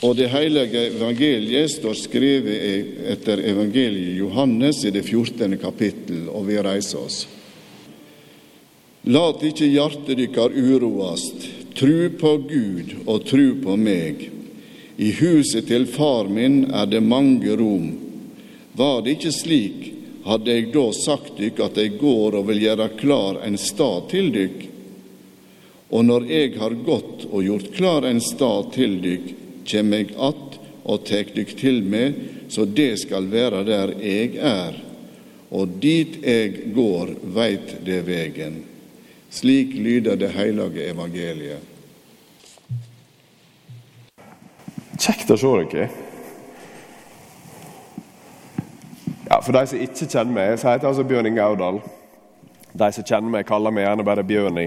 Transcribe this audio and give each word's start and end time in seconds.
Og 0.00 0.16
det 0.16 0.30
hellige 0.32 0.86
evangeliet 0.94 1.70
står 1.74 1.96
skrevet 1.98 3.02
etter 3.12 3.42
evangeliet 3.44 4.16
Johannes 4.16 4.84
i 4.84 4.92
det 4.94 5.02
14. 5.04 5.58
kapittel, 5.60 6.22
og 6.32 6.46
vi 6.48 6.56
reiser 6.56 7.02
oss. 7.02 7.26
Lat 9.12 9.44
ikke 9.44 9.68
hjertet 9.68 10.16
dykkar 10.16 10.56
uroast, 10.56 11.44
tru 11.76 12.08
på 12.20 12.32
Gud 12.48 12.94
og 13.04 13.26
tru 13.28 13.60
på 13.60 13.76
meg. 13.76 14.24
I 14.96 15.10
huset 15.20 15.68
til 15.68 15.84
far 15.88 16.28
min 16.32 16.62
er 16.72 16.88
det 16.88 17.02
mange 17.04 17.52
rom. 17.60 17.92
Var 18.76 19.04
det 19.04 19.18
ikke 19.18 19.34
slik, 19.36 19.78
hadde 20.24 20.56
jeg 20.56 20.72
da 20.72 20.86
sagt 20.96 21.36
dykk 21.40 21.60
at 21.64 21.76
jeg 21.80 21.98
går 22.00 22.38
og 22.40 22.48
vil 22.48 22.64
gjøre 22.64 22.88
klar 23.00 23.40
en 23.44 23.60
stad 23.60 24.08
til 24.12 24.32
dykk. 24.32 24.58
Og 25.92 26.04
når 26.08 26.28
jeg 26.28 26.56
har 26.60 26.76
gått 26.88 27.28
og 27.28 27.44
gjort 27.44 27.70
klar 27.76 28.08
en 28.08 28.20
stad 28.24 28.72
til 28.76 28.96
dykk, 29.04 29.30
kjem 29.70 29.94
eg 29.96 30.14
att 30.18 30.58
og 30.84 31.04
tek 31.06 31.34
dykk 31.36 31.56
til 31.60 31.82
meg, 31.86 32.16
så 32.50 32.64
det 32.64 32.94
skal 33.02 33.28
være 33.30 33.64
der 33.68 33.92
jeg 34.00 34.36
er. 34.40 34.78
Og 35.50 35.80
dit 35.82 36.16
jeg 36.22 36.72
går, 36.74 37.14
veit 37.34 37.74
det 37.86 38.00
vegen. 38.06 38.62
Slik 39.30 39.74
lyder 39.74 40.18
det 40.18 40.32
hellige 40.34 40.88
evangeliet. 40.90 41.66
Kjekt 45.00 45.30
å 45.32 45.38
se 45.40 45.50
dere. 45.72 45.88
Ja, 49.30 49.38
For 49.40 49.54
de 49.54 49.62
som 49.70 49.80
ikke 49.80 50.08
kjenner 50.10 50.34
meg, 50.34 50.56
så 50.58 50.72
heter 50.72 50.88
jeg 50.88 50.90
altså 50.90 51.06
Bjørn 51.06 51.30
Inge 51.30 51.44
Aurdal. 51.44 51.78
De 52.74 52.88
som 52.92 53.06
kjenner 53.06 53.30
meg, 53.30 53.46
kaller 53.46 53.74
meg 53.74 53.86
gjerne 53.86 54.06
bare 54.06 54.26
Bjørni. 54.26 54.66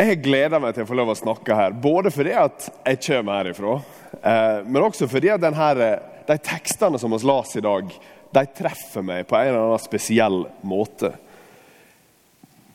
Jeg 0.00 0.22
gleder 0.24 0.62
meg 0.62 0.72
til 0.72 0.86
å 0.86 0.88
få 0.88 0.96
lov 0.96 1.10
å 1.12 1.18
snakke 1.18 1.56
her, 1.56 1.74
både 1.76 2.08
fordi 2.14 2.32
at 2.40 2.70
jeg 2.86 3.00
kommer 3.04 3.42
herifra, 3.42 3.74
eh, 4.16 4.60
men 4.64 4.86
også 4.86 5.04
fordi 5.10 5.28
at 5.28 5.42
denne, 5.42 5.88
de 6.24 6.36
tekstene 6.40 6.96
som 7.00 7.12
vi 7.12 7.18
las 7.28 7.52
i 7.58 7.62
dag, 7.64 7.90
de 8.32 8.44
treffer 8.56 9.04
meg 9.04 9.26
på 9.28 9.36
en 9.36 9.50
eller 9.50 9.66
annen 9.66 9.82
spesiell 9.82 10.46
måte. 10.64 11.10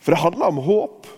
For 0.04 0.14
det 0.14 0.22
handler 0.22 0.52
om 0.52 0.62
håp 0.68 1.10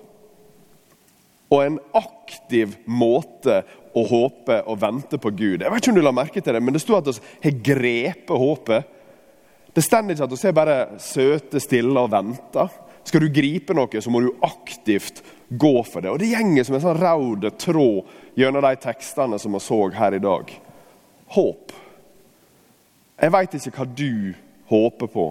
og 1.52 1.59
en 1.66 1.80
aktiv 1.99 2.77
måte 2.88 3.59
å 3.97 4.03
håpe 4.08 4.61
og 4.64 4.80
vente 4.80 5.19
på 5.19 5.33
Gud. 5.36 5.59
Jeg 5.59 5.73
vet 5.73 5.81
ikke 5.81 5.92
om 5.92 5.99
du 5.99 6.05
la 6.05 6.16
merke 6.16 6.44
til 6.44 6.55
det, 6.55 6.64
men 6.64 6.77
det 6.77 6.86
sto 6.86 6.95
at 6.95 7.09
vi 7.09 7.49
har 7.49 7.64
grepet 7.73 8.31
håpet. 8.45 8.94
Det 9.75 9.83
står 9.83 10.14
ikke 10.14 10.30
at 10.30 10.39
vi 10.39 10.55
bare 10.55 10.77
søte, 11.03 11.59
stille 11.59 11.99
og 11.99 12.14
venter. 12.16 12.71
Skal 13.03 13.23
du 13.23 13.33
gripe 13.33 13.75
noe, 13.75 13.99
så 14.03 14.11
må 14.11 14.23
du 14.23 14.31
aktivt 14.45 15.19
gå 15.49 15.83
for 15.83 16.01
det. 16.01 16.11
Og 16.11 16.19
Det 16.19 16.31
gjenger 16.31 16.63
som 16.63 16.77
en 16.77 16.83
sånn 16.83 17.01
rød 17.01 17.49
tråd 17.59 18.15
gjennom 18.37 18.63
de 18.65 18.75
tekstene 18.83 19.39
som 19.39 19.55
vi 19.55 19.63
så 19.63 19.81
her 19.95 20.17
i 20.17 20.23
dag. 20.23 20.53
Håp. 21.35 21.75
Jeg 23.17 23.33
veit 23.33 23.55
ikke 23.57 23.75
hva 23.79 23.87
du 23.97 24.33
håper 24.69 25.11
på. 25.11 25.27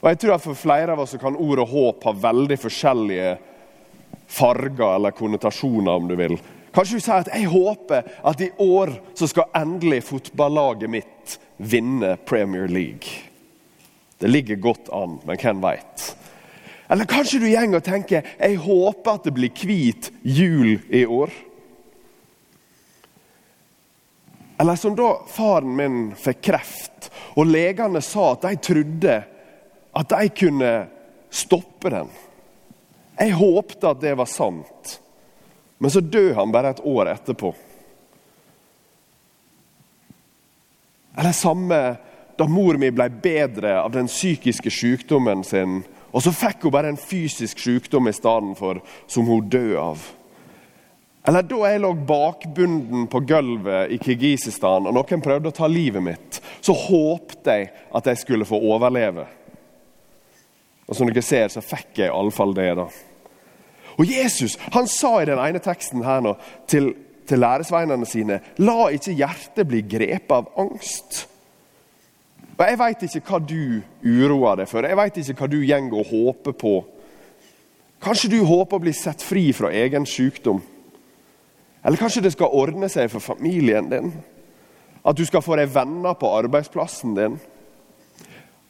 Og 0.00 0.10
jeg 0.10 0.18
tror 0.22 0.36
at 0.36 0.44
For 0.44 0.54
flere 0.54 0.92
av 0.92 1.00
oss 1.02 1.16
kan 1.20 1.36
ordet 1.36 1.68
håp 1.68 2.04
ha 2.04 2.12
veldig 2.12 2.58
forskjellige 2.62 3.36
farger 4.26 4.94
eller 4.94 5.10
konnotasjoner, 5.10 5.92
om 5.92 6.08
du 6.08 6.16
vil. 6.18 6.36
Kanskje 6.74 6.98
du 6.98 7.02
sier 7.02 7.22
at 7.24 7.32
jeg 7.32 7.48
håper 7.48 8.04
at 8.26 8.40
i 8.44 8.50
år 8.60 8.92
så 9.16 9.28
skal 9.30 9.50
endelig 9.56 10.02
fotballaget 10.04 10.92
mitt 10.92 11.38
vinne 11.56 12.16
Premier 12.28 12.68
League. 12.68 13.24
Det 14.18 14.28
ligger 14.28 14.60
godt 14.60 14.90
an, 14.92 15.18
men 15.24 15.40
hvem 15.40 15.62
veit? 15.64 16.04
Eller 16.88 17.04
kanskje 17.04 17.40
du 17.42 17.48
går 17.50 17.76
og 17.76 17.84
tenker 17.84 18.26
jeg 18.38 18.62
håper 18.62 19.18
at 19.18 19.26
det 19.26 19.34
blir 19.34 19.50
hvit 19.50 20.10
jul 20.22 20.76
i 20.88 21.02
år. 21.06 21.32
Eller 24.58 24.76
som 24.80 24.94
da 24.96 25.10
faren 25.28 25.74
min 25.76 25.98
fikk 26.16 26.40
kreft, 26.48 27.10
og 27.36 27.50
legene 27.50 28.00
sa 28.00 28.30
at 28.32 28.46
de 28.46 28.60
trodde 28.62 29.16
at 29.96 30.14
de 30.14 30.28
kunne 30.32 30.70
stoppe 31.32 31.92
den. 31.92 32.08
Jeg 33.18 33.36
håpte 33.36 33.90
at 33.90 34.00
det 34.00 34.14
var 34.16 34.28
sant, 34.28 34.96
men 35.78 35.92
så 35.92 36.00
døde 36.00 36.36
han 36.38 36.52
bare 36.52 36.72
et 36.72 36.84
år 36.88 37.12
etterpå. 37.12 37.52
Eller 41.16 41.36
samme 41.36 41.80
da 42.36 42.48
mor 42.48 42.76
mi 42.80 42.90
ble 42.92 43.08
bedre 43.24 43.78
av 43.80 43.92
den 43.92 44.08
psykiske 44.08 44.72
sykdommen 44.72 45.44
sin, 45.44 45.80
og 46.16 46.22
så 46.24 46.32
fikk 46.32 46.64
hun 46.64 46.72
bare 46.72 46.88
en 46.94 47.00
fysisk 47.00 47.60
sykdom 47.60 48.08
i 48.08 48.14
stedet 48.16 48.54
for, 48.56 48.80
som 49.06 49.28
hun 49.28 49.50
døde 49.52 49.76
av. 49.82 50.04
Eller 51.26 51.42
da 51.44 51.58
jeg 51.66 51.82
lå 51.82 51.90
bakbunden 52.06 53.08
på 53.10 53.20
gulvet 53.26 53.92
i 53.92 53.98
Kirgisistan 54.00 54.86
og 54.86 54.94
noen 54.94 55.24
prøvde 55.24 55.50
å 55.50 55.56
ta 55.56 55.68
livet 55.68 56.04
mitt, 56.06 56.38
så 56.64 56.72
håpte 56.72 57.56
jeg 57.58 57.68
at 57.98 58.08
jeg 58.08 58.22
skulle 58.22 58.48
få 58.48 58.60
overleve. 58.62 59.26
Og 60.86 60.94
som 60.94 61.10
dere 61.10 61.24
ser, 61.26 61.50
så 61.50 61.60
fikk 61.60 62.00
jeg 62.00 62.12
iallfall 62.12 62.54
det. 62.56 62.70
da. 62.78 62.86
Og 63.98 64.06
Jesus 64.08 64.56
han 64.72 64.88
sa 64.88 65.18
i 65.20 65.28
den 65.28 65.42
ene 65.42 65.60
teksten 65.60 66.04
her 66.06 66.22
nå 66.24 66.36
til, 66.70 66.92
til 67.26 67.42
læresveinene 67.42 68.08
sine 68.08 68.40
La 68.62 68.86
ikke 68.94 69.18
hjertet 69.18 69.68
bli 69.68 69.82
grepet 69.82 70.36
av 70.38 70.52
angst. 70.62 71.26
Og 72.56 72.64
Jeg 72.64 72.78
veit 72.80 73.02
ikke 73.04 73.24
hva 73.28 73.40
du 73.44 73.82
uroer 74.02 74.62
deg 74.62 74.68
for, 74.70 74.86
jeg 74.86 74.96
veit 74.96 75.18
ikke 75.20 75.42
hva 75.42 75.48
du 75.52 75.58
går 75.66 75.98
og 76.00 76.12
håper 76.12 76.56
på. 76.56 76.76
Kanskje 78.00 78.30
du 78.32 78.38
håper 78.44 78.76
å 78.76 78.84
bli 78.84 78.92
sett 78.96 79.22
fri 79.24 79.50
fra 79.56 79.72
egen 79.72 80.06
sykdom. 80.06 80.62
Eller 81.84 82.00
kanskje 82.00 82.24
det 82.24 82.32
skal 82.34 82.54
ordne 82.56 82.88
seg 82.92 83.10
for 83.12 83.20
familien 83.20 83.90
din. 83.90 84.10
At 85.06 85.16
du 85.16 85.24
skal 85.28 85.44
få 85.44 85.56
deg 85.56 85.70
venner 85.70 86.16
på 86.18 86.32
arbeidsplassen 86.34 87.14
din. 87.14 87.36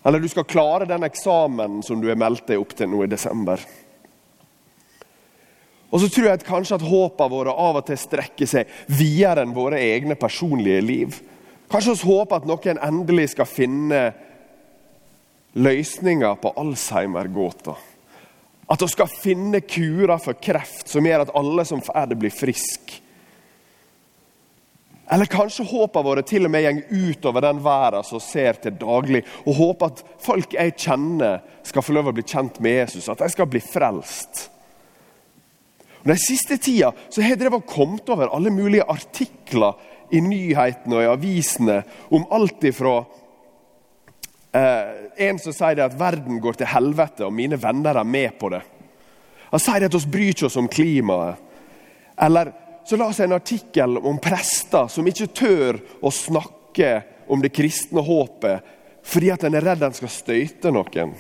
Eller 0.07 0.21
du 0.21 0.29
skal 0.29 0.47
klare 0.47 0.87
den 0.87 1.07
eksamen 1.07 1.81
som 1.83 2.03
du 2.03 2.11
har 2.11 2.19
meldt 2.19 2.47
deg 2.51 2.61
opp 2.61 2.75
til 2.77 2.91
nå 2.91 3.05
i 3.05 3.11
desember. 3.11 3.63
Og 5.91 6.03
så 6.03 6.11
tror 6.11 6.29
jeg 6.29 6.41
at 6.41 6.47
kanskje 6.47 6.77
at 6.77 6.85
håpene 6.87 7.33
våre 7.33 7.55
av 7.55 7.79
og 7.81 7.87
til 7.87 7.99
strekker 7.99 8.51
seg 8.51 8.71
videre 8.91 9.47
enn 9.47 9.55
våre 9.57 9.81
egne 9.81 10.19
personlige 10.19 10.83
liv. 10.85 11.19
Kanskje 11.71 11.97
vi 11.97 12.09
håper 12.11 12.41
at 12.41 12.47
noen 12.49 12.81
endelig 12.83 13.33
skal 13.35 13.49
finne 13.51 14.03
løsninger 15.57 16.39
på 16.43 16.53
Alzheimer-gåta. 16.61 17.75
At 18.67 18.83
vi 18.83 18.89
skal 18.91 19.11
finne 19.11 19.63
kurer 19.63 20.19
for 20.23 20.39
kreft 20.43 20.91
som 20.91 21.07
gjør 21.07 21.27
at 21.27 21.35
alle 21.39 21.65
som 21.67 21.83
får 21.83 22.11
det, 22.11 22.19
blir 22.21 22.35
friske. 22.35 23.03
Eller 25.07 25.31
kanskje 25.31 25.69
håpene 25.71 26.03
våre 26.03 26.23
til 26.27 26.49
og 26.49 26.51
med 26.51 26.65
går 26.67 27.11
utover 27.13 27.45
den 27.45 27.61
verden 27.63 28.07
som 28.07 28.23
ser 28.23 28.59
til 28.59 28.75
daglig, 28.75 29.23
og 29.47 29.55
håper 29.55 29.93
at 29.93 30.03
folk 30.23 30.57
jeg 30.57 30.75
kjenner, 30.83 31.45
skal 31.67 31.83
få 31.83 31.95
lov 31.95 32.11
å 32.11 32.15
bli 32.15 32.25
kjent 32.27 32.59
med 32.63 32.81
Jesus, 32.81 33.07
at 33.11 33.23
de 33.23 33.31
skal 33.31 33.47
bli 33.51 33.63
frelst. 33.63 34.49
Og 36.03 36.11
Den 36.11 36.19
siste 36.23 36.59
tida 36.63 36.93
så 37.11 37.23
har 37.23 37.39
jeg 37.39 37.63
kommet 37.67 38.11
over 38.11 38.35
alle 38.35 38.51
mulige 38.51 38.87
artikler 38.87 39.79
i 40.11 40.21
nyhetene 40.23 40.99
og 40.99 41.05
i 41.05 41.11
avisene 41.11 41.81
om 42.15 42.27
alt 42.35 42.65
ifra 42.69 42.99
eh, 44.55 44.93
en 45.29 45.41
som 45.43 45.55
sier 45.55 45.83
at 45.85 45.99
verden 45.99 46.41
går 46.43 46.61
til 46.61 46.71
helvete, 46.71 47.27
og 47.27 47.35
mine 47.35 47.59
venner 47.61 47.99
er 48.01 48.09
med 48.09 48.39
på 48.41 48.51
det. 48.55 48.63
Han 49.51 49.63
sier 49.63 49.87
at 49.87 49.97
vi 49.97 50.13
bryr 50.13 50.47
oss 50.49 50.59
om 50.61 50.69
klimaet. 50.69 51.43
Eller 52.23 52.53
så 52.87 52.97
la 52.97 53.11
oss 53.11 53.21
en 53.21 53.35
artikkel 53.37 53.99
om 53.99 54.19
prester 54.23 54.89
som 54.93 55.07
ikke 55.09 55.33
tør 55.35 55.79
å 56.01 56.13
snakke 56.15 56.91
om 57.27 57.43
det 57.43 57.55
kristne 57.55 58.05
håpet 58.05 58.75
fordi 59.07 59.31
at 59.31 59.45
en 59.47 59.55
er 59.55 59.63
redd 59.63 59.85
en 59.87 59.95
skal 59.95 60.11
støyte 60.11 60.71
noen. 60.75 61.13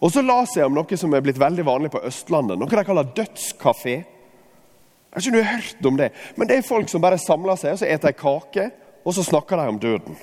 Og 0.00 0.12
så 0.12 0.22
la 0.24 0.38
seg 0.48 0.64
om 0.64 0.76
noe 0.76 0.96
som 0.96 1.12
er 1.16 1.24
blitt 1.24 1.40
veldig 1.40 1.64
vanlig 1.66 1.90
på 1.92 2.00
Østlandet, 2.08 2.56
noe 2.56 2.72
de 2.72 2.84
kaller 2.88 3.10
dødskafé. 3.16 3.98
Jeg 5.16 5.22
har 5.22 5.30
ikke 5.30 5.38
du 5.38 5.48
hørt 5.48 5.86
om 5.88 5.96
det, 5.96 6.10
men 6.36 6.48
det 6.48 6.56
er 6.58 6.64
folk 6.66 6.90
som 6.92 7.00
bare 7.00 7.16
samler 7.16 7.56
seg 7.56 7.72
og 7.72 7.78
så 7.80 7.86
eter 7.88 8.12
kake, 8.12 8.66
og 9.00 9.14
så 9.16 9.22
snakker 9.24 9.56
de 9.56 9.70
om 9.72 9.78
døden. 9.80 10.18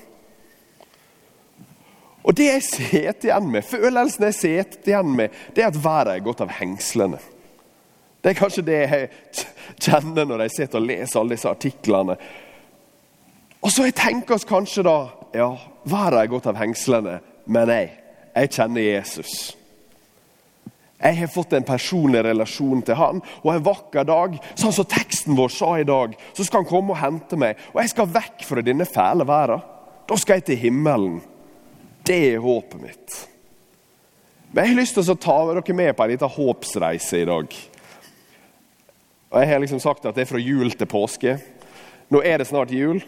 Og 2.22 2.36
Det 2.36 2.44
jeg 2.46 2.62
sitter 2.62 3.26
igjen 3.26 3.50
med, 3.50 3.66
følelsen 3.66 4.24
jeg 4.24 4.34
sitter 4.34 4.92
igjen 4.92 5.16
med, 5.16 5.34
det 5.56 5.64
er 5.64 5.72
at 5.72 5.80
været 5.84 6.12
er 6.14 6.22
gått 6.22 6.40
av 6.40 6.54
hengslene. 6.60 7.18
Det 8.22 8.30
er 8.30 8.38
kanskje 8.38 8.64
det 8.64 8.78
jeg 8.78 9.10
kjenner 9.82 10.30
når 10.30 10.46
jeg 10.46 10.54
sitter 10.60 10.78
og 10.78 10.86
leser 10.86 11.20
alle 11.20 11.34
disse 11.34 11.50
artiklene. 11.50 12.16
Og 13.66 13.74
så 13.74 13.88
jeg 13.90 13.98
tenker 13.98 14.38
oss 14.38 14.46
kanskje 14.46 14.86
da 14.86 14.96
Ja, 15.34 15.50
været 15.82 16.20
er 16.20 16.30
gått 16.30 16.46
av 16.46 16.54
hengslene, 16.54 17.18
men 17.50 17.68
jeg, 17.74 17.90
jeg 18.30 18.50
kjenner 18.54 18.84
Jesus. 18.86 19.56
Jeg 20.98 21.18
har 21.18 21.28
fått 21.28 21.52
en 21.52 21.66
personlig 21.66 22.22
relasjon 22.24 22.82
til 22.86 22.96
han, 22.96 23.20
og 23.42 23.50
en 23.50 23.66
vakker 23.66 24.06
dag, 24.08 24.36
sånn 24.54 24.72
som 24.72 24.86
teksten 24.88 25.36
vår 25.36 25.52
sa 25.52 25.74
i 25.80 25.86
dag, 25.88 26.14
så 26.32 26.46
skal 26.46 26.62
han 26.62 26.70
komme 26.70 26.94
og 26.94 27.00
hente 27.02 27.38
meg, 27.40 27.58
og 27.74 27.82
jeg 27.82 27.92
skal 27.92 28.12
vekk 28.14 28.44
fra 28.46 28.64
denne 28.64 28.86
fæle 28.88 29.26
verden. 29.28 29.64
Da 30.08 30.18
skal 30.20 30.38
jeg 30.38 30.48
til 30.48 30.60
himmelen. 30.66 31.20
Det 32.04 32.18
er 32.34 32.42
håpet 32.44 32.80
mitt. 32.80 33.20
Men 34.52 34.66
jeg 34.68 34.74
har 34.74 34.80
lyst 34.82 34.98
til 34.98 35.10
å 35.10 35.18
ta 35.18 35.36
dere 35.48 35.74
med 35.74 35.96
på 35.96 36.04
en 36.04 36.12
liten 36.12 36.30
håpsreise 36.30 37.22
i 37.22 37.28
dag. 37.28 37.56
Og 39.34 39.40
Jeg 39.40 39.48
har 39.50 39.58
liksom 39.58 39.80
sagt 39.82 40.04
at 40.06 40.14
det 40.14 40.22
er 40.22 40.30
fra 40.30 40.38
jul 40.38 40.70
til 40.70 40.86
påske. 40.86 41.38
Nå 42.12 42.20
er 42.22 42.38
det 42.38 42.46
snart 42.46 42.70
jul. 42.70 43.00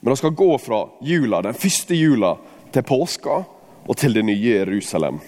Men 0.00 0.12
vi 0.12 0.16
skal 0.20 0.34
gå 0.36 0.50
fra 0.60 0.82
jula, 1.00 1.40
den 1.40 1.56
første 1.56 1.96
jula 1.96 2.34
til 2.74 2.84
påska 2.84 3.38
og 3.88 3.96
til 3.96 4.12
det 4.12 4.26
nye 4.28 4.58
Jerusalem. 4.58 5.22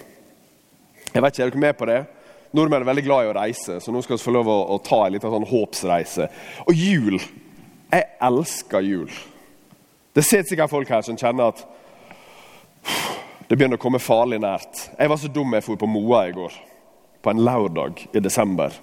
Jeg 1.17 1.23
vet 1.25 1.33
ikke, 1.33 1.45
Er 1.45 1.49
dere 1.49 1.59
med 1.59 1.77
på 1.77 1.85
det? 1.89 2.01
Nordmenn 2.53 2.83
er 2.83 2.89
veldig 2.91 3.03
glad 3.07 3.25
i 3.25 3.29
å 3.31 3.37
reise, 3.39 3.79
så 3.81 3.91
nå 3.91 4.03
skal 4.05 4.19
vi 4.19 4.21
få 4.21 4.33
lov 4.35 4.49
å, 4.53 4.57
å 4.75 4.77
ta 4.85 4.99
en 5.07 5.15
liten 5.15 5.31
sånn 5.33 5.47
håpsreise. 5.49 6.27
Og 6.69 6.77
jul. 6.77 7.17
Jeg 7.89 8.05
elsker 8.27 8.85
jul. 8.85 9.09
Det 10.13 10.21
sitter 10.21 10.45
sikkert 10.51 10.69
folk 10.69 10.91
her 10.93 11.01
som 11.01 11.17
kjenner 11.17 11.49
at 11.49 11.63
det 13.49 13.55
begynner 13.55 13.79
å 13.79 13.81
komme 13.81 14.01
farlig 14.03 14.37
nært. 14.43 14.83
Jeg 14.93 15.09
var 15.09 15.17
så 15.17 15.31
dum 15.33 15.57
jeg 15.57 15.65
dro 15.65 15.79
på 15.81 15.89
Moa 15.89 16.21
i 16.29 16.37
går. 16.37 16.61
På 17.25 17.33
en 17.33 17.41
lørdag 17.41 18.05
i 18.13 18.21
desember. 18.21 18.77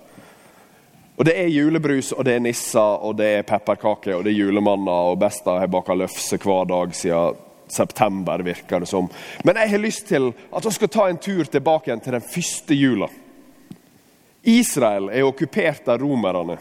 Og 1.15 1.25
Det 1.25 1.39
er 1.39 1.55
julebrus, 1.55 2.11
og 2.13 2.27
det 2.27 2.35
er 2.35 2.43
nisser, 2.43 2.99
og 3.07 3.15
det 3.23 3.31
er 3.39 3.47
pepperkaker 3.47 4.19
og 4.19 4.27
det 4.27 4.35
er 4.35 4.41
julemanner. 4.43 5.13
og 5.15 5.21
Besta 5.23 5.61
har 5.63 5.71
baka 5.71 5.95
løfse 5.95 6.43
hver 6.43 6.67
dag 6.67 6.99
siden 6.99 7.44
september, 7.69 8.43
virker 8.45 8.81
det 8.81 8.89
som. 8.91 9.09
Men 9.45 9.57
jeg 9.57 9.71
har 9.71 9.83
lyst 9.83 10.07
til 10.09 10.33
at 10.53 10.67
vi 10.67 10.75
skal 10.77 10.93
ta 10.93 11.09
en 11.09 11.21
tur 11.21 11.45
tilbake 11.45 11.91
igjen 11.91 12.03
til 12.05 12.17
den 12.17 12.27
første 12.35 12.77
jula. 12.77 13.09
Israel 14.45 15.09
er 15.09 15.25
okkupert 15.25 15.89
av 15.89 16.03
romerne. 16.03 16.59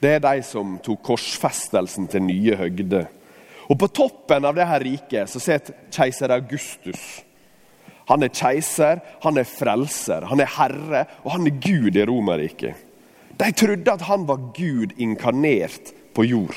Det 0.00 0.16
er 0.16 0.22
de 0.24 0.44
som 0.44 0.78
tok 0.84 1.02
korsfestelsen 1.10 2.08
til 2.08 2.24
nye 2.24 2.56
høgder. 2.56 3.08
Og 3.70 3.78
På 3.78 3.88
toppen 3.88 4.44
av 4.48 4.56
dette 4.56 4.78
riket 4.82 5.30
så 5.30 5.40
sitter 5.42 5.76
keiser 5.94 6.32
Augustus. 6.34 7.02
Han 8.10 8.24
er 8.26 8.32
keiser, 8.34 8.98
han 9.22 9.38
er 9.38 9.46
frelser, 9.46 10.26
han 10.26 10.40
er 10.42 10.50
herre, 10.56 11.04
og 11.22 11.36
han 11.36 11.46
er 11.46 11.60
Gud 11.62 11.94
i 11.94 12.06
Romerriket. 12.08 12.74
De 13.38 13.52
trodde 13.54 13.92
at 13.92 14.02
han 14.08 14.26
var 14.28 14.50
Gud 14.56 14.96
inkarnert 14.98 15.92
på 16.16 16.26
jord. 16.26 16.56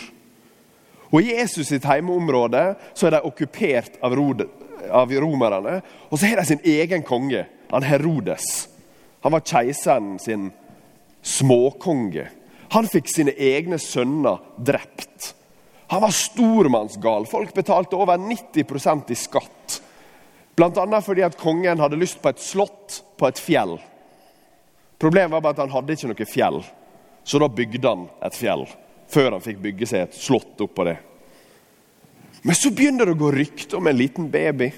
Og 1.13 1.21
I 1.21 1.35
Jesus 1.37 1.69
sitt 1.69 1.85
heimeområde 1.85 2.73
så 2.97 3.07
er 3.07 3.15
de 3.15 3.25
okkupert 3.29 3.99
av, 4.01 4.15
av 4.89 5.13
romerne. 5.21 5.77
Og 6.09 6.17
så 6.17 6.31
har 6.31 6.41
de 6.41 6.47
sin 6.49 6.63
egen 6.65 7.05
konge, 7.05 7.45
han 7.69 7.85
Herodes. 7.85 8.67
Han 9.21 9.35
var 9.35 9.45
keiseren 9.45 10.17
sin 10.19 10.49
småkonge. 11.21 12.27
Han 12.73 12.89
fikk 12.89 13.11
sine 13.13 13.35
egne 13.37 13.77
sønner 13.79 14.41
drept. 14.57 15.35
Han 15.93 16.01
var 16.01 16.15
stormannsgal. 16.17 17.27
Folk 17.29 17.53
betalte 17.53 17.95
over 17.95 18.17
90% 18.17 19.13
i 19.13 19.17
skatt. 19.17 19.79
Bl.a. 20.57 21.01
fordi 21.01 21.25
at 21.25 21.37
kongen 21.37 21.81
hadde 21.81 21.97
lyst 22.01 22.21
på 22.21 22.33
et 22.33 22.41
slott 22.41 23.01
på 23.17 23.29
et 23.29 23.41
fjell. 23.41 23.77
Problemet 25.01 25.33
var 25.33 25.43
bare 25.45 25.57
at 25.57 25.63
han 25.65 25.73
hadde 25.73 25.93
ikke 25.95 26.09
noe 26.11 26.27
fjell, 26.29 26.59
så 27.25 27.41
da 27.41 27.49
bygde 27.51 27.89
han 27.89 28.05
et 28.25 28.37
fjell. 28.37 28.65
Før 29.13 29.35
han 29.35 29.43
fikk 29.43 29.59
bygge 29.61 29.89
seg 29.89 30.07
et 30.07 30.17
slott 30.17 30.61
oppå 30.65 30.85
det. 30.87 30.97
Men 32.43 32.57
så 32.57 32.71
begynner 32.75 33.07
det 33.07 33.15
å 33.15 33.21
gå 33.21 33.29
rykter 33.31 33.79
om 33.79 33.87
en 33.87 33.97
liten 33.97 34.29
baby. 34.31 34.71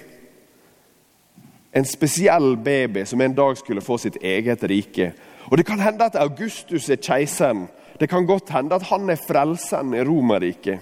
En 1.76 1.88
spesiell 1.88 2.54
baby 2.56 3.04
som 3.08 3.20
en 3.20 3.34
dag 3.36 3.56
skulle 3.58 3.84
få 3.84 3.98
sitt 4.00 4.18
eget 4.22 4.62
rike. 4.70 5.10
Og 5.50 5.56
Det 5.58 5.66
kan 5.66 5.80
hende 5.80 6.06
at 6.06 6.18
Augustus 6.20 6.88
er 6.90 7.00
keiseren. 7.02 7.66
Det 8.00 8.08
kan 8.08 8.26
godt 8.26 8.52
hende 8.52 8.76
at 8.76 8.86
han 8.90 9.10
er 9.10 9.20
frelseren 9.20 9.94
i 9.94 10.04
Romerriket. 10.04 10.80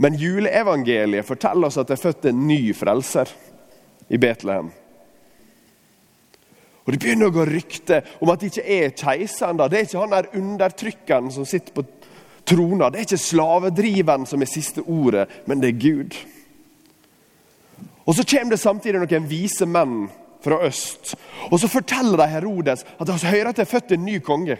Men 0.00 0.16
juleevangeliet 0.16 1.26
forteller 1.28 1.68
oss 1.68 1.78
at 1.78 1.88
det 1.88 1.98
er 1.98 2.04
født 2.06 2.28
en 2.30 2.46
ny 2.48 2.74
frelser 2.74 3.30
i 4.08 4.18
Betlehem. 4.18 4.70
Og 6.84 6.92
Det 6.92 7.00
begynner 7.00 7.28
å 7.28 7.34
gå 7.34 7.44
rykter 7.46 8.06
om 8.20 8.32
at 8.32 8.40
det 8.40 8.50
ikke 8.50 8.64
er 8.66 8.94
keiseren. 8.96 9.56
da. 9.56 9.68
Det 9.68 9.78
er 9.78 9.88
ikke 9.88 10.00
han 10.00 10.14
der 10.16 10.30
undertrykkeren 10.34 11.30
som 11.30 11.44
sitter 11.44 11.72
på 11.76 11.84
trona. 12.46 12.90
Det 12.90 13.00
er 13.00 13.08
ikke 13.08 13.24
slavedriveren 13.24 14.26
som 14.26 14.42
er 14.42 14.50
siste 14.50 14.84
ordet, 14.86 15.28
men 15.46 15.62
det 15.62 15.72
er 15.72 15.82
Gud. 15.82 16.16
Og 18.06 18.14
Så 18.14 18.24
kommer 18.24 18.56
det 18.56 18.60
samtidig 18.60 19.00
noen 19.00 19.28
vise 19.30 19.66
menn 19.66 20.08
fra 20.42 20.62
øst. 20.66 21.14
Og 21.50 21.60
Så 21.60 21.68
forteller 21.68 22.16
de 22.16 22.30
Herodes 22.32 22.84
at 22.98 23.06
de 23.06 23.26
hører 23.26 23.48
at 23.48 23.56
det 23.56 23.66
er 23.66 23.74
født 23.76 23.92
en 23.92 24.04
ny 24.04 24.18
konge. 24.18 24.58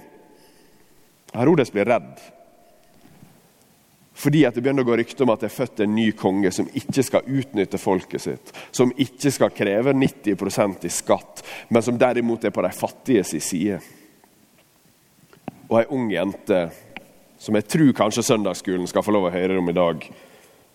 Herodes 1.34 1.70
blir 1.70 1.88
redd. 1.88 2.20
Fordi 4.20 4.42
at 4.44 4.54
det 4.54 4.62
begynner 4.62 4.84
å 4.84 4.90
gå 4.90 4.98
rykter 5.00 5.24
om 5.24 5.32
at 5.32 5.40
det 5.40 5.48
er 5.48 5.54
født 5.54 5.80
en 5.80 5.94
ny 5.96 6.10
konge 6.12 6.50
som 6.52 6.68
ikke 6.76 7.02
skal 7.06 7.28
utnytte 7.40 7.80
folket 7.80 8.20
sitt, 8.20 8.52
som 8.70 8.92
ikke 8.92 9.32
skal 9.32 9.54
kreve 9.56 9.94
90% 9.96 10.84
i 10.84 10.92
skatt, 10.92 11.40
men 11.72 11.82
som 11.82 11.96
derimot 11.98 12.44
er 12.44 12.52
på 12.52 12.64
de 12.66 12.72
fattige 12.76 13.24
sin 13.24 13.44
side. 13.44 13.78
Og 15.70 15.78
ei 15.80 15.86
ung 15.94 16.10
jente, 16.12 16.66
som 17.40 17.56
jeg 17.56 17.68
tror 17.72 17.94
kanskje 17.96 18.26
søndagsskolen 18.26 18.88
skal 18.90 19.04
få 19.04 19.14
lov 19.16 19.30
å 19.30 19.32
høre 19.34 19.56
om 19.58 19.70
i 19.72 19.76
dag, 19.76 20.02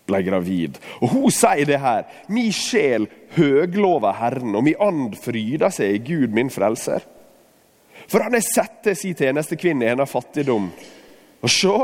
ble 0.06 0.22
gravid. 0.26 0.78
Og 1.02 1.12
Hun 1.12 1.34
sier 1.34 1.66
det 1.66 1.78
her. 1.82 2.06
Mi 2.30 2.48
sjel 2.54 3.08
høglover 3.36 4.16
Herren, 4.20 4.54
og 4.54 4.64
mi 4.66 4.74
and 4.82 5.14
fryder 5.18 5.72
seg 5.74 5.94
i 5.94 6.02
Gud, 6.06 6.34
min 6.34 6.50
frelser. 6.50 7.06
For 8.06 8.22
han 8.22 8.36
har 8.36 8.44
sett 8.44 8.82
til 8.86 8.98
si 8.98 9.14
tjenestekvinne 9.18 9.86
i 9.86 9.90
hennes 9.90 10.10
fattigdom. 10.10 10.68
Og 11.42 11.50
sjå, 11.50 11.76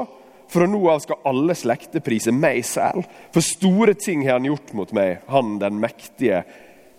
fra 0.53 0.69
nå 0.69 0.83
av 0.91 1.01
skal 1.03 1.23
alle 1.31 1.57
slekter 1.57 2.05
prise 2.05 2.35
meg 2.35 2.61
selv, 2.69 3.07
for 3.33 3.45
store 3.45 3.97
ting 3.99 4.27
har 4.27 4.39
han 4.39 4.51
gjort 4.51 4.75
mot 4.77 4.93
meg, 4.95 5.23
han 5.33 5.57
den 5.63 5.81
mektige. 5.83 6.43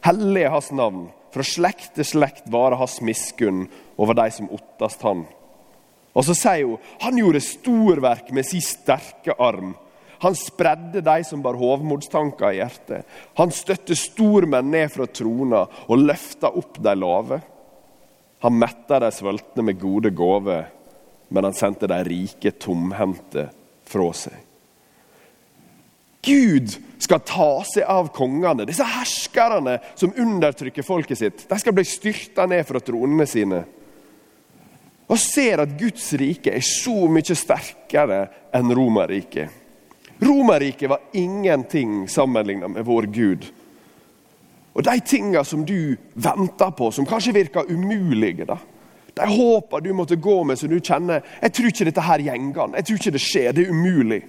Hellig 0.03 0.47
er 0.47 0.55
hans 0.55 0.71
navn, 0.75 1.05
fra 1.33 1.45
slekt 1.45 1.93
til 1.97 2.07
slekt 2.07 2.49
varer 2.51 2.79
hans 2.81 2.99
miskunn 3.05 3.67
over 3.97 4.17
de 4.17 4.27
som 4.33 4.51
ottast 4.53 5.05
han. 5.05 5.23
Og 6.13 6.27
så 6.27 6.35
sier 6.37 6.67
hun 6.67 6.91
han 7.01 7.17
gjorde 7.17 7.41
storverk 7.43 8.29
med 8.35 8.47
sin 8.47 8.63
sterke 8.63 9.35
arm. 9.41 9.73
Han 10.23 10.37
spredde 10.39 11.01
de 11.03 11.15
som 11.27 11.41
bar 11.43 11.57
hovmodstanker 11.59 12.53
i 12.53 12.61
hjertet. 12.61 13.09
Han 13.35 13.51
støtte 13.51 13.97
stormenn 13.97 14.69
ned 14.71 14.93
fra 14.93 15.09
trona 15.09 15.65
og 15.87 16.05
løfta 16.05 16.53
opp 16.53 16.79
de 16.79 16.93
lave. 16.95 17.41
Han 18.45 18.55
metta 18.59 19.01
de 19.03 19.11
sultne 19.11 19.65
med 19.67 19.81
gode 19.81 20.13
gaver 20.15 20.69
men 21.33 21.43
han 21.43 21.53
sendte 21.53 21.87
de 21.89 21.97
rike 22.05 22.51
tomhendte 22.61 23.47
fra 23.89 24.09
seg. 24.13 24.35
Gud 26.23 26.75
skal 27.01 27.23
ta 27.25 27.47
seg 27.67 27.89
av 27.89 28.11
kongene, 28.15 28.67
disse 28.69 28.85
herskerne 28.85 29.79
som 29.97 30.13
undertrykker 30.13 30.85
folket 30.85 31.19
sitt. 31.19 31.41
De 31.49 31.57
skal 31.59 31.73
bli 31.75 31.83
styrta 31.89 32.45
ned 32.47 32.61
fra 32.69 32.79
tronene 32.85 33.25
sine. 33.27 33.63
Og 35.13 35.19
ser 35.21 35.61
at 35.61 35.75
Guds 35.77 36.07
rike 36.17 36.55
er 36.57 36.63
så 36.65 37.05
mye 37.11 37.35
sterkere 37.37 38.23
enn 38.55 38.73
Romerriket. 38.73 39.59
Romerriket 40.23 40.89
var 40.89 41.03
ingenting 41.13 42.07
sammenlignet 42.09 42.71
med 42.71 42.85
vår 42.87 43.07
Gud. 43.13 43.45
Og 44.73 44.81
de 44.85 44.95
tinga 45.05 45.43
som 45.45 45.65
du 45.65 45.93
venter 46.13 46.71
på, 46.73 46.89
som 46.91 47.05
kanskje 47.05 47.35
virker 47.35 47.69
umulige, 47.69 48.47
da, 48.49 48.57
de 49.13 49.27
håpa 49.29 49.79
du 49.79 49.91
måtte 49.93 50.17
gå 50.17 50.39
med, 50.43 50.57
så 50.57 50.67
du 50.67 50.79
kjenner 50.79 51.21
jeg 51.41 51.53
tror 51.53 51.69
ikke 51.69 51.85
dette 51.85 52.07
her 52.07 52.23
gjenger 52.25 52.73
Jeg 52.79 52.85
tror 52.85 52.97
ikke 52.97 53.13
det 53.13 53.21
skjer. 53.21 53.51
Det 53.51 53.67
er 53.67 53.69
umulig. 53.69 54.21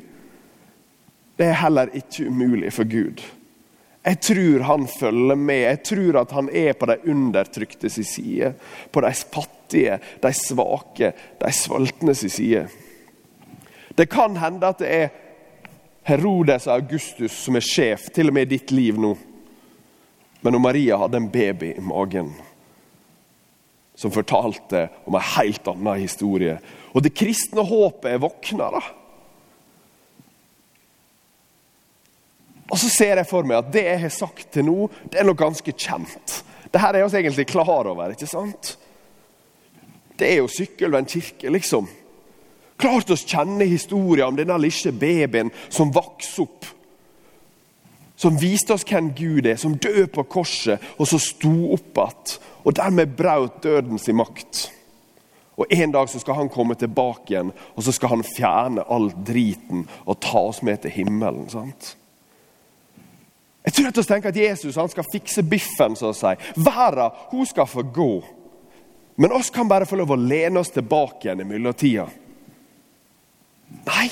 Det 1.39 1.47
er 1.47 1.63
heller 1.65 1.89
ikke 1.95 2.29
umulig 2.29 2.73
for 2.73 2.85
Gud. 2.85 3.25
Jeg 4.05 4.21
tror 4.21 4.65
han 4.69 4.87
følger 4.89 5.39
med. 5.41 5.61
Jeg 5.63 5.83
tror 5.89 6.21
at 6.21 6.33
han 6.37 6.49
er 6.53 6.73
på 6.77 6.89
de 6.91 6.99
undertrykte 7.09 7.91
sin 7.91 8.05
side. 8.05 8.53
På 8.93 9.01
de 9.01 9.13
fattige, 9.17 9.99
de 10.23 10.33
svake, 10.37 11.13
de 11.41 11.53
sultne 11.53 12.15
sin 12.15 12.33
side. 12.33 12.67
Det 13.97 14.09
kan 14.11 14.37
hende 14.37 14.69
at 14.69 14.83
det 14.83 14.91
er 14.91 15.13
Herodes 16.05 16.67
og 16.69 16.83
Augustus 16.83 17.33
som 17.47 17.57
er 17.57 17.65
sjef, 17.65 18.11
til 18.13 18.29
og 18.29 18.37
med 18.37 18.45
i 18.49 18.59
ditt 18.59 18.75
liv 18.77 18.99
nå. 19.01 19.15
Men 20.45 20.53
når 20.53 20.61
Maria 20.61 20.99
hadde 21.01 21.17
en 21.23 21.31
baby 21.33 21.71
i 21.73 21.85
magen 21.85 22.35
som 23.95 24.13
fortalte 24.13 24.89
om 25.07 25.15
en 25.15 25.29
helt 25.39 25.69
annen 25.71 26.03
historie. 26.03 26.59
Og 26.93 27.05
det 27.07 27.15
kristne 27.17 27.65
håpet 27.65 28.11
er 28.11 28.21
våkna. 28.21 28.69
da. 28.75 28.83
Og 32.71 32.79
så 32.81 32.89
ser 32.89 33.21
jeg 33.21 33.29
for 33.29 33.47
meg 33.47 33.61
at 33.61 33.73
det 33.75 33.85
jeg 33.85 34.01
har 34.07 34.15
sagt 34.15 34.49
til 34.55 34.67
nå, 34.67 34.89
det 35.13 35.21
er 35.21 35.29
noe 35.29 35.39
ganske 35.39 35.73
kjent. 35.73 36.41
Dette 36.65 36.91
er 36.91 37.05
vi 37.05 37.21
egentlig 37.21 37.47
klar 37.51 37.87
over, 37.87 38.15
ikke 38.15 38.29
sant? 38.29 38.75
Det 40.19 40.31
er 40.31 40.41
jo 40.41 40.51
Sykkylven 40.51 41.07
kirke, 41.11 41.51
liksom. 41.51 41.89
Klart 42.81 43.11
oss 43.15 43.27
kjenne 43.27 43.67
historien 43.71 44.33
om 44.33 44.39
denne 44.39 44.57
lille 44.59 44.93
babyen 44.93 45.53
som 45.69 45.93
vokste 45.95 46.47
opp. 46.47 46.71
Som 48.19 48.39
viste 48.39 48.75
oss 48.75 48.87
hvem 48.87 49.13
Gud 49.15 49.47
er, 49.47 49.59
som 49.59 49.77
døde 49.79 50.07
på 50.11 50.25
korset, 50.31 50.83
og 50.99 51.09
så 51.11 51.19
sto 51.23 51.75
opp 51.75 51.99
igjen 51.99 52.39
og 52.65 52.77
dermed 52.79 53.17
brøt 53.19 53.59
døden 53.63 53.99
sin 53.99 54.17
makt. 54.17 54.71
Og 55.57 55.67
En 55.71 55.93
dag 55.93 56.09
så 56.09 56.19
skal 56.19 56.35
han 56.35 56.49
komme 56.51 56.75
tilbake 56.75 57.31
igjen 57.31 57.53
og 57.77 57.83
så 57.85 57.93
skal 57.95 58.17
han 58.17 58.25
fjerne 58.27 58.87
all 58.91 59.13
driten 59.27 59.85
og 60.07 60.19
ta 60.21 60.49
oss 60.49 60.63
med 60.63 60.83
til 60.83 60.91
himmelen. 60.91 61.51
sant? 61.51 61.97
Jeg 63.65 63.73
tror 63.73 63.89
at 63.89 63.99
vi 63.99 64.05
tenker 64.09 64.29
at 64.29 64.39
Jesus 64.39 64.77
han 64.77 64.91
skal 64.93 65.07
fikse 65.09 65.45
biffen, 65.49 65.97
så 65.97 66.11
å 66.11 66.17
si. 66.17 66.35
Verden 66.61 67.15
hun 67.31 67.49
skal 67.49 67.69
få 67.69 67.87
gå. 67.95 68.13
Men 69.17 69.33
oss 69.33 69.51
kan 69.55 69.69
bare 69.71 69.87
få 69.87 69.97
lov 69.97 70.13
å 70.13 70.21
lene 70.21 70.61
oss 70.61 70.73
tilbake 70.75 71.29
igjen 71.29 71.41
i 71.45 71.49
mellomtida. 71.49 72.07
Nei, 73.87 74.09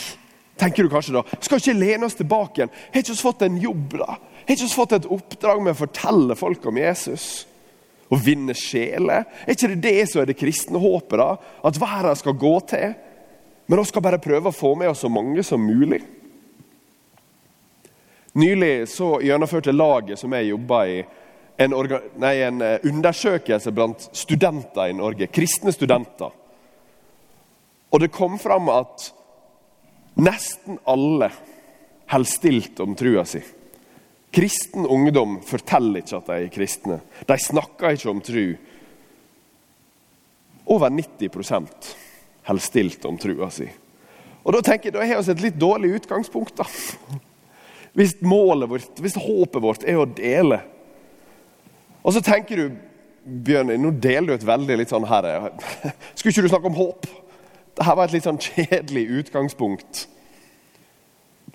tenker 0.58 0.86
du 0.86 0.92
kanskje 0.92 1.18
da. 1.18 1.24
Skal 1.42 1.60
ikke 1.60 1.76
lene 1.76 2.08
oss 2.08 2.16
tilbake 2.18 2.60
igjen. 2.62 2.72
Har 2.94 3.02
ikke 3.02 3.16
oss 3.16 3.24
fått 3.24 3.44
en 3.44 3.58
jobb, 3.60 3.98
da? 4.00 4.16
Har 4.16 4.54
ikke 4.54 4.68
oss 4.68 4.78
fått 4.78 4.96
et 4.96 5.10
oppdrag 5.18 5.60
med 5.62 5.74
å 5.74 5.80
fortelle 5.82 6.38
folk 6.38 6.64
om 6.70 6.80
Jesus? 6.80 7.26
Å 8.12 8.18
vinne 8.20 8.56
sjeler? 8.56 9.26
Er 9.44 9.56
ikke 9.56 9.72
det 9.74 9.82
det 9.84 10.08
som 10.10 10.22
er 10.22 10.30
det 10.30 10.38
kristne 10.40 10.80
håpet? 10.80 11.18
da? 11.20 11.28
At 11.66 11.80
verden 11.80 12.18
skal 12.18 12.38
gå 12.40 12.56
til? 12.72 12.96
Men 13.66 13.82
vi 13.82 13.88
skal 13.90 14.04
bare 14.04 14.22
prøve 14.22 14.50
å 14.50 14.56
få 14.56 14.74
med 14.78 14.92
oss 14.92 15.04
så 15.04 15.12
mange 15.12 15.44
som 15.46 15.60
mulig. 15.60 16.00
Nylig 18.32 18.88
så 18.88 19.18
gjennomførte 19.20 19.72
laget 19.72 20.18
som 20.18 20.32
jeg 20.32 20.48
jobba 20.48 20.84
i, 20.88 21.00
en, 21.60 21.74
nei, 22.16 22.36
en, 22.40 22.62
eh, 22.64 22.84
undersøkelse 22.88 23.72
blant 23.76 24.06
studenter 24.16 24.88
i 24.88 24.94
Norge. 24.96 25.28
Kristne 25.28 25.72
studenter. 25.72 26.32
Og 27.92 28.00
det 28.00 28.08
kom 28.12 28.38
fram 28.40 28.70
at 28.72 29.10
nesten 30.16 30.78
alle 30.88 31.28
holder 32.12 32.28
stilt 32.28 32.80
om 32.80 32.94
trua 32.96 33.24
si. 33.28 33.42
Kristen 34.32 34.86
ungdom 34.88 35.42
forteller 35.44 36.00
ikke 36.00 36.16
at 36.16 36.30
de 36.30 36.38
er 36.38 36.52
kristne. 36.52 37.00
De 37.28 37.36
snakker 37.36 37.92
ikke 37.92 38.10
om 38.10 38.22
tru. 38.24 38.46
Over 40.72 40.88
90 40.88 41.28
holder 42.48 42.64
stilt 42.64 43.04
om 43.04 43.20
trua 43.20 43.50
si. 43.52 43.68
Og 44.42 44.56
Da 44.56 44.62
tenker 44.64 44.88
jeg, 44.88 44.94
da 44.96 45.04
har 45.04 45.20
vi 45.22 45.30
et 45.36 45.44
litt 45.44 45.60
dårlig 45.60 45.92
utgangspunkt. 46.00 46.56
da. 46.56 46.64
Hvis 47.98 48.14
målet 48.24 48.70
vårt, 48.70 49.02
hvis 49.04 49.18
håpet 49.20 49.62
vårt 49.62 49.84
er 49.84 50.00
å 50.00 50.08
dele. 50.08 50.62
Og 52.02 52.14
så 52.16 52.22
tenker 52.24 52.58
du 52.58 52.80
Bjørn, 53.22 53.68
nå 53.78 53.92
deler 54.02 54.32
du 54.32 54.34
et 54.34 54.46
veldig 54.48 54.76
litt 54.80 54.90
sånn 54.90 55.04
her 55.06 55.28
Skulle 56.16 56.32
ikke 56.32 56.42
du 56.42 56.48
snakke 56.50 56.70
om 56.72 56.78
håp? 56.78 57.06
Dette 57.72 57.94
var 57.94 58.08
et 58.08 58.16
litt 58.16 58.26
sånn 58.26 58.40
kjedelig 58.42 59.04
utgangspunkt. 59.20 60.06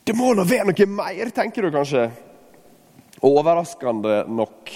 Det 0.07 0.15
må 0.15 0.31
nå 0.33 0.45
være 0.47 0.69
noe 0.69 0.87
mer, 0.87 1.33
tenker 1.35 1.67
du 1.67 1.73
kanskje. 1.75 2.07
Overraskende 3.27 4.21
nok 4.29 4.71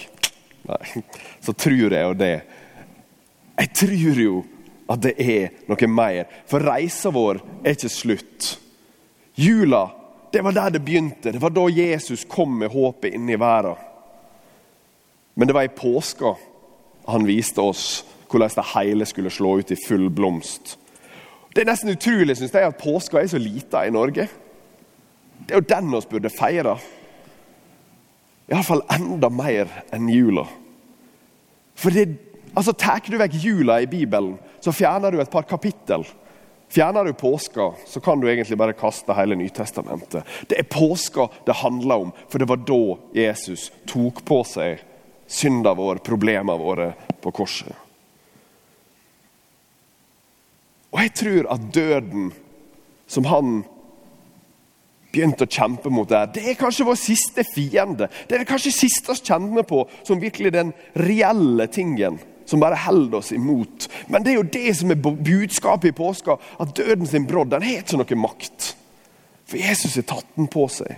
Nei, 0.62 1.04
så 1.46 1.56
tror 1.58 1.96
jeg 1.96 2.04
jo 2.06 2.18
det. 2.20 2.36
Jeg 3.58 3.72
tror 3.78 4.20
jo 4.22 4.36
at 4.92 5.02
det 5.02 5.14
er 5.18 5.56
noe 5.70 5.90
mer. 5.90 6.28
For 6.50 6.62
reisa 6.62 7.10
vår 7.14 7.40
er 7.64 7.74
ikke 7.74 7.90
slutt. 7.90 8.50
Jula, 9.40 9.88
det 10.32 10.44
var 10.44 10.56
der 10.56 10.70
det 10.70 10.84
begynte. 10.86 11.32
Det 11.32 11.42
var 11.42 11.52
da 11.54 11.68
Jesus 11.70 12.26
kom 12.30 12.54
med 12.60 12.72
håpet 12.72 13.14
inn 13.14 13.30
i 13.30 13.40
verden. 13.40 13.76
Men 15.36 15.48
det 15.48 15.56
var 15.56 15.68
i 15.68 15.76
påska 15.76 16.36
han 17.08 17.26
viste 17.26 17.62
oss 17.62 18.04
hvordan 18.32 18.54
det 18.56 18.70
hele 18.76 19.06
skulle 19.06 19.32
slå 19.34 19.58
ut 19.60 19.72
i 19.72 19.80
full 19.88 20.10
blomst. 20.10 20.78
Det 21.52 21.64
er 21.64 21.68
nesten 21.68 21.92
utrolig 21.92 22.38
synes 22.38 22.54
jeg, 22.56 22.64
at 22.64 22.80
påska 22.80 23.20
er 23.20 23.28
så 23.28 23.40
lita 23.42 23.84
i 23.84 23.92
Norge. 23.92 24.28
Det 25.42 25.52
er 25.52 25.60
jo 25.60 25.68
den 25.68 25.92
vi 25.92 26.02
burde 26.14 26.32
feire. 26.32 26.78
Iallfall 28.52 28.86
enda 28.92 29.30
mer 29.32 29.72
enn 29.92 30.08
jula. 30.12 30.46
For 31.76 31.92
det, 31.92 32.08
altså, 32.56 32.72
Tar 32.72 33.04
du 33.08 33.18
vekk 33.20 33.36
jula 33.44 33.82
i 33.82 33.90
Bibelen, 33.90 34.38
så 34.62 34.72
fjerner 34.72 35.12
du 35.12 35.20
et 35.20 35.32
par 35.32 35.48
kapittel. 35.50 36.06
Fjerner 36.72 37.06
du 37.06 37.14
påska, 37.14 37.74
så 37.86 38.00
kan 38.00 38.20
du 38.20 38.30
egentlig 38.32 38.58
bare 38.58 38.74
kaste 38.74 39.14
hele 39.14 39.36
Nytestamentet. 39.36 40.24
Det 40.48 40.56
er 40.60 40.64
påska 40.64 41.28
det 41.46 41.58
handler 41.60 42.06
om, 42.06 42.14
for 42.30 42.40
det 42.40 42.48
var 42.48 42.62
da 42.64 42.96
Jesus 43.12 43.66
tok 43.92 44.22
på 44.24 44.38
seg 44.48 44.80
synda 45.28 45.74
vår, 45.76 46.00
problemene 46.00 46.56
våre, 46.60 46.94
på 47.20 47.34
korset. 47.36 47.76
Og 50.96 51.04
jeg 51.04 51.14
tror 51.20 51.52
at 51.58 51.68
døden, 51.76 52.32
som 53.08 53.28
han 53.28 53.62
begynte 55.12 55.44
å 55.44 55.52
kjempe 55.52 55.92
mot 55.92 56.08
der, 56.08 56.32
Det 56.32 56.48
er 56.48 56.60
kanskje 56.60 56.88
vår 56.88 57.00
siste 57.00 57.44
fiende. 57.44 58.08
Det 58.28 58.40
er 58.40 58.48
kanskje 58.48 58.72
siste 58.72 59.12
vi 59.12 59.28
kjenner 59.28 59.68
på 59.68 59.84
som 60.08 60.24
virkelig 60.24 60.56
den 60.56 60.72
reelle 60.96 61.68
tingen 61.68 62.20
som 62.46 62.62
bare 62.62 62.80
holder 62.80 63.18
oss 63.22 63.32
imot. 63.36 63.88
Men 64.08 64.24
det 64.24 64.34
er 64.34 64.40
jo 64.40 64.50
det 64.54 64.74
som 64.78 64.92
er 64.92 65.00
budskapet 65.02 65.92
i 65.92 65.96
påska, 65.98 66.38
at 66.60 66.76
døden 66.78 67.08
sin 67.08 67.28
brodd 67.30 67.54
den 67.54 67.66
har 67.66 67.82
ikke 67.82 68.00
noe 68.02 68.20
makt. 68.24 68.74
For 69.50 69.60
Jesus 69.60 69.98
har 70.00 70.08
tatt 70.10 70.30
den 70.38 70.50
på 70.52 70.68
seg. 70.72 70.96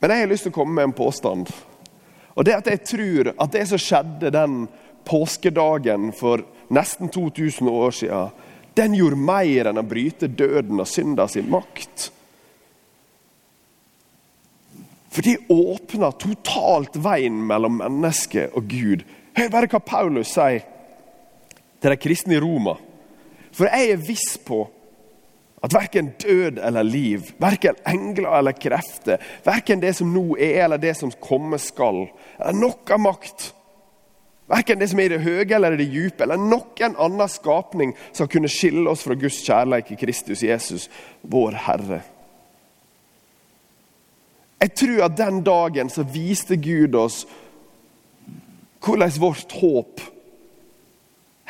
Men 0.00 0.14
jeg 0.14 0.24
har 0.24 0.30
lyst 0.30 0.46
til 0.48 0.54
å 0.54 0.56
komme 0.56 0.78
med 0.78 0.88
en 0.88 0.96
påstand. 0.96 1.50
Og 2.38 2.46
det 2.46 2.56
at 2.56 2.70
jeg 2.70 2.84
tror 2.88 3.32
at 3.34 3.52
det 3.52 3.66
som 3.68 3.80
skjedde 3.80 4.32
den 4.32 4.62
påskedagen 5.08 6.12
for 6.16 6.44
nesten 6.72 7.10
2000 7.12 7.68
år 7.68 7.96
siden, 7.98 8.30
den 8.78 8.94
gjorde 8.96 9.18
mer 9.18 9.68
enn 9.68 9.80
å 9.80 9.84
bryte 9.86 10.30
døden 10.30 10.80
og 10.80 10.88
synda 10.88 11.26
sin 11.28 11.50
makt. 11.52 12.08
For 15.10 15.26
de 15.26 15.36
åpner 15.50 16.14
totalt 16.22 16.98
veien 17.02 17.40
mellom 17.46 17.80
menneske 17.80 18.46
og 18.54 18.68
Gud. 18.70 19.02
Hør 19.36 19.52
bare 19.52 19.70
hva 19.70 19.80
Paulus 19.82 20.34
sier 20.36 20.66
til 21.80 21.90
de 21.90 21.98
kristne 21.98 22.36
i 22.36 22.42
Roma. 22.42 22.76
For 23.50 23.66
jeg 23.66 23.94
er 23.94 24.04
viss 24.04 24.36
på 24.46 24.62
at 25.60 25.74
verken 25.74 26.12
død 26.22 26.60
eller 26.64 26.86
liv, 26.86 27.32
verken 27.42 27.76
engler 27.88 28.30
eller 28.38 28.56
krefter, 28.56 29.20
verken 29.44 29.82
det 29.82 29.92
som 29.98 30.12
nå 30.14 30.38
er 30.38 30.62
eller 30.64 30.80
det 30.80 30.94
som 30.96 31.12
komme 31.20 31.58
skal, 31.60 32.06
eller 32.38 32.60
noe 32.60 33.00
makt 33.02 33.50
Verken 34.50 34.80
det 34.80 34.88
som 34.90 34.98
er 34.98 35.06
i 35.06 35.10
det 35.12 35.22
høye 35.22 35.54
eller 35.54 35.76
det 35.78 35.86
dype, 35.92 36.24
eller 36.24 36.40
noen 36.40 36.96
annen 36.98 37.30
skapning 37.30 37.92
skal 38.10 38.26
kunne 38.32 38.50
skille 38.50 38.82
oss 38.90 39.04
fra 39.06 39.14
Guds 39.14 39.36
kjærlighet 39.46 39.92
i 39.94 39.98
Kristus 40.00 40.42
Jesus, 40.42 40.88
vår 41.22 41.54
Herre. 41.68 42.00
Jeg 44.60 44.74
tror 44.76 45.04
at 45.06 45.16
den 45.16 45.40
dagen 45.44 45.90
så 45.92 46.04
viste 46.04 46.58
Gud 46.60 46.94
oss 46.98 47.22
hvordan 48.80 49.12
vårt 49.20 49.52
håp 49.60 50.00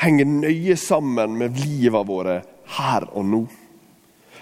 henger 0.01 0.29
nøye 0.29 0.77
sammen 0.81 1.37
med 1.39 1.59
livet 1.61 2.07
våre 2.09 2.41
her 2.77 3.07
og 3.11 3.27
nå. 3.27 3.41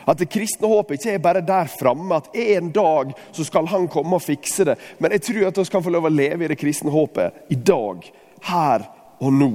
At 0.08 0.20
det 0.22 0.30
kristne 0.32 0.68
håpet 0.70 1.00
ikke 1.02 1.16
er 1.18 1.24
bare 1.24 1.44
der 1.44 1.68
framme, 1.68 2.16
at 2.16 2.30
en 2.32 2.70
dag 2.72 3.10
så 3.32 3.44
skal 3.44 3.68
han 3.68 3.88
komme 3.92 4.16
og 4.16 4.24
fikse 4.24 4.64
det. 4.64 4.78
Men 4.98 5.12
jeg 5.12 5.26
tror 5.26 5.48
at 5.48 5.58
vi 5.58 5.64
kan 5.72 5.84
få 5.84 5.92
lov 5.92 6.08
å 6.08 6.12
leve 6.12 6.46
i 6.46 6.52
det 6.52 6.56
kristne 6.60 6.92
håpet 6.92 7.52
i 7.52 7.58
dag 7.60 8.06
her 8.48 8.86
og 9.20 9.34
nå. 9.36 9.50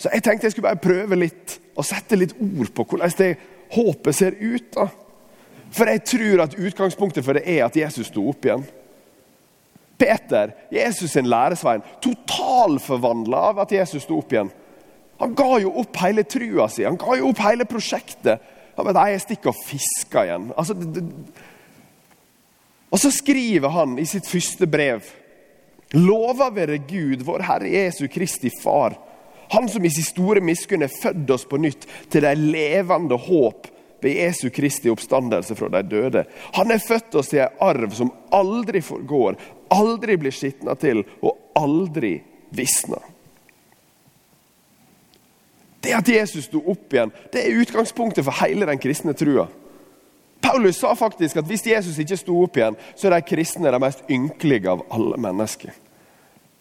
Så 0.00 0.08
jeg 0.14 0.24
tenkte 0.24 0.48
jeg 0.48 0.54
skulle 0.54 0.70
bare 0.70 0.80
prøve 0.80 1.18
litt 1.20 1.58
og 1.76 1.84
sette 1.84 2.16
litt 2.16 2.32
ord 2.40 2.72
på 2.72 2.86
hvordan 2.88 3.16
det 3.18 3.34
håpet 3.74 4.16
ser 4.16 4.38
ut. 4.40 4.70
da. 4.72 4.88
For 5.70 5.90
jeg 5.90 6.02
tror 6.08 6.44
at 6.44 6.56
utgangspunktet 6.58 7.24
for 7.24 7.38
det 7.38 7.46
er 7.46 7.64
at 7.66 7.76
Jesus 7.78 8.10
sto 8.10 8.24
opp 8.30 8.46
igjen. 8.46 8.64
Peter, 10.00 10.54
Jesus 10.72 11.12
sin 11.12 11.28
læresvein, 11.28 11.84
totalforvandla 12.02 13.42
av 13.50 13.60
at 13.66 13.74
Jesus 13.76 14.06
sto 14.06 14.18
opp 14.18 14.32
igjen. 14.32 14.50
Han 15.20 15.36
ga 15.36 15.58
jo 15.60 15.74
opp 15.82 16.00
hele 16.00 16.24
trua 16.24 16.70
si, 16.72 16.86
han 16.86 16.96
ga 17.00 17.18
jo 17.20 17.28
opp 17.28 17.42
hele 17.44 17.66
prosjektet. 17.68 18.40
Han 18.78 18.86
vet, 18.88 19.00
jeg 19.12 19.24
stikker 19.26 19.52
og 19.52 19.64
fisker 19.66 20.24
igjen. 20.24 20.46
Altså, 20.56 20.76
det, 20.78 20.88
det. 20.96 21.48
Og 22.90 22.98
så 22.98 23.10
skriver 23.12 23.70
han 23.74 23.98
i 24.00 24.06
sitt 24.08 24.26
første 24.26 24.66
brev 24.70 25.04
Lova 25.98 26.46
være 26.54 26.78
Gud, 26.86 27.24
vår 27.26 27.42
Herre 27.48 27.70
Jesu 27.72 28.04
Kristi 28.10 28.50
Far. 28.62 28.94
Han 29.50 29.66
som 29.68 29.84
i 29.84 29.90
sin 29.90 30.06
store 30.06 30.42
miskunn 30.42 30.84
har 30.84 30.92
født 31.02 31.32
oss 31.34 31.44
på 31.50 31.58
nytt 31.58 31.86
til 32.12 32.22
det 32.22 32.36
levende 32.38 33.18
håp 33.18 33.66
ved 34.02 34.16
Jesu 34.16 34.48
Kristi 34.54 34.90
oppstandelse 34.90 35.54
fra 35.58 35.68
de 35.68 35.82
døde. 35.90 36.24
Han 36.56 36.70
har 36.70 36.82
født 36.82 37.14
oss 37.20 37.32
til 37.32 37.44
en 37.44 37.62
arv 37.64 37.94
som 37.96 38.12
aldri 38.34 38.82
forgår, 38.84 39.38
aldri 39.70 40.16
blir 40.20 40.34
skitna 40.34 40.74
til 40.80 41.04
og 41.20 41.36
aldri 41.58 42.16
visner. 42.56 43.02
Det 45.80 45.94
at 45.96 46.08
Jesus 46.08 46.44
sto 46.50 46.60
opp 46.68 46.92
igjen, 46.92 47.12
det 47.32 47.44
er 47.44 47.60
utgangspunktet 47.62 48.26
for 48.26 48.36
hele 48.42 48.68
den 48.68 48.80
kristne 48.80 49.14
trua. 49.16 49.46
Paulus 50.40 50.80
sa 50.80 50.92
faktisk 50.96 51.40
at 51.40 51.48
hvis 51.48 51.66
Jesus 51.68 51.98
ikke 52.00 52.18
sto 52.20 52.36
opp 52.42 52.56
igjen, 52.56 52.76
så 52.96 53.08
er 53.08 53.16
de 53.16 53.28
kristne 53.28 53.72
de 53.72 53.80
mest 53.80 54.04
ynkelige 54.10 54.72
av 54.72 54.84
alle 54.92 55.20
mennesker. 55.20 55.72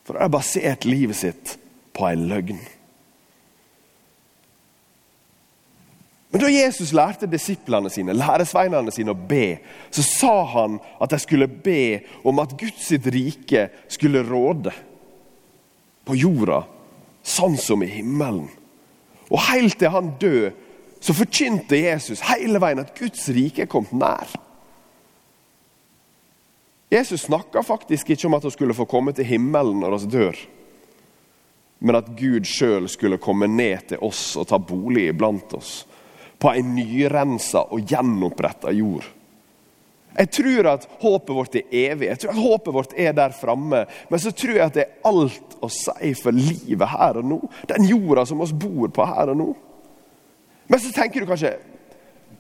For 0.08 0.16
de 0.16 0.24
har 0.24 0.32
basert 0.34 0.88
livet 0.88 1.20
sitt 1.20 1.56
på 1.96 2.08
en 2.08 2.28
løgn. 2.32 2.60
Men 6.30 6.44
da 6.44 6.50
Jesus 6.52 6.92
lærte 6.94 7.26
disiplene 7.30 7.90
sine, 7.90 8.14
læresveinene 8.14 8.92
sine 8.94 9.16
å 9.16 9.18
be, 9.18 9.58
så 9.90 10.04
sa 10.06 10.34
han 10.52 10.78
at 11.02 11.10
de 11.10 11.18
skulle 11.22 11.50
be 11.50 12.04
om 12.28 12.42
at 12.44 12.54
Guds 12.60 12.92
rike 13.10 13.66
skulle 13.90 14.22
råde 14.28 14.74
på 16.06 16.18
jorda, 16.18 16.62
sånn 17.26 17.58
som 17.58 17.82
i 17.86 17.90
himmelen. 17.90 18.46
Og 19.30 19.42
helt 19.50 19.78
til 19.82 19.94
han 19.94 20.14
døde, 20.22 20.54
så 21.02 21.16
forkynte 21.16 21.80
Jesus 21.80 22.22
hele 22.28 22.60
veien 22.62 22.82
at 22.82 22.94
Guds 22.98 23.24
rike 23.34 23.64
er 23.64 23.72
kommet 23.72 23.96
nær. 23.98 24.30
Jesus 26.92 27.28
snakka 27.28 27.62
faktisk 27.66 28.10
ikke 28.10 28.28
om 28.28 28.36
at 28.38 28.46
hun 28.46 28.54
skulle 28.54 28.78
få 28.78 28.86
komme 28.90 29.14
til 29.16 29.26
himmelen 29.30 29.82
når 29.82 29.98
vi 29.98 30.14
dør. 30.14 30.40
men 31.80 31.96
at 31.96 32.10
Gud 32.20 32.44
sjøl 32.44 32.90
skulle 32.92 33.22
komme 33.24 33.48
ned 33.48 33.86
til 33.88 34.02
oss 34.04 34.36
og 34.36 34.50
ta 34.50 34.58
bolig 34.60 35.08
iblant 35.14 35.54
oss. 35.56 35.86
På 36.40 36.54
ei 36.54 36.64
nyrensa 36.64 37.66
og 37.70 37.84
gjenoppretta 37.88 38.72
jord. 38.76 39.08
Jeg 40.20 40.32
tror 40.36 40.68
at 40.72 40.86
håpet 41.00 41.36
vårt 41.36 41.56
er 41.60 41.76
evig, 41.86 42.10
jeg 42.10 42.20
tror 42.22 42.32
at 42.34 42.42
håpet 42.44 42.76
vårt 42.76 42.94
er 42.98 43.14
der 43.16 43.36
framme. 43.36 43.84
Men 44.10 44.22
så 44.22 44.34
tror 44.36 44.56
jeg 44.58 44.66
at 44.66 44.76
det 44.76 44.86
er 44.86 45.10
alt 45.10 45.58
å 45.64 45.70
si 45.72 46.14
for 46.18 46.36
livet 46.36 46.92
her 46.92 47.22
og 47.22 47.28
nå. 47.30 47.40
Den 47.70 47.88
jorda 47.88 48.26
som 48.28 48.42
vi 48.42 48.50
bor 48.66 48.92
på 48.96 49.06
her 49.08 49.32
og 49.32 49.40
nå. 49.40 49.50
Men 50.70 50.82
så 50.82 50.94
tenker 50.96 51.24
du 51.24 51.30
kanskje 51.30 51.58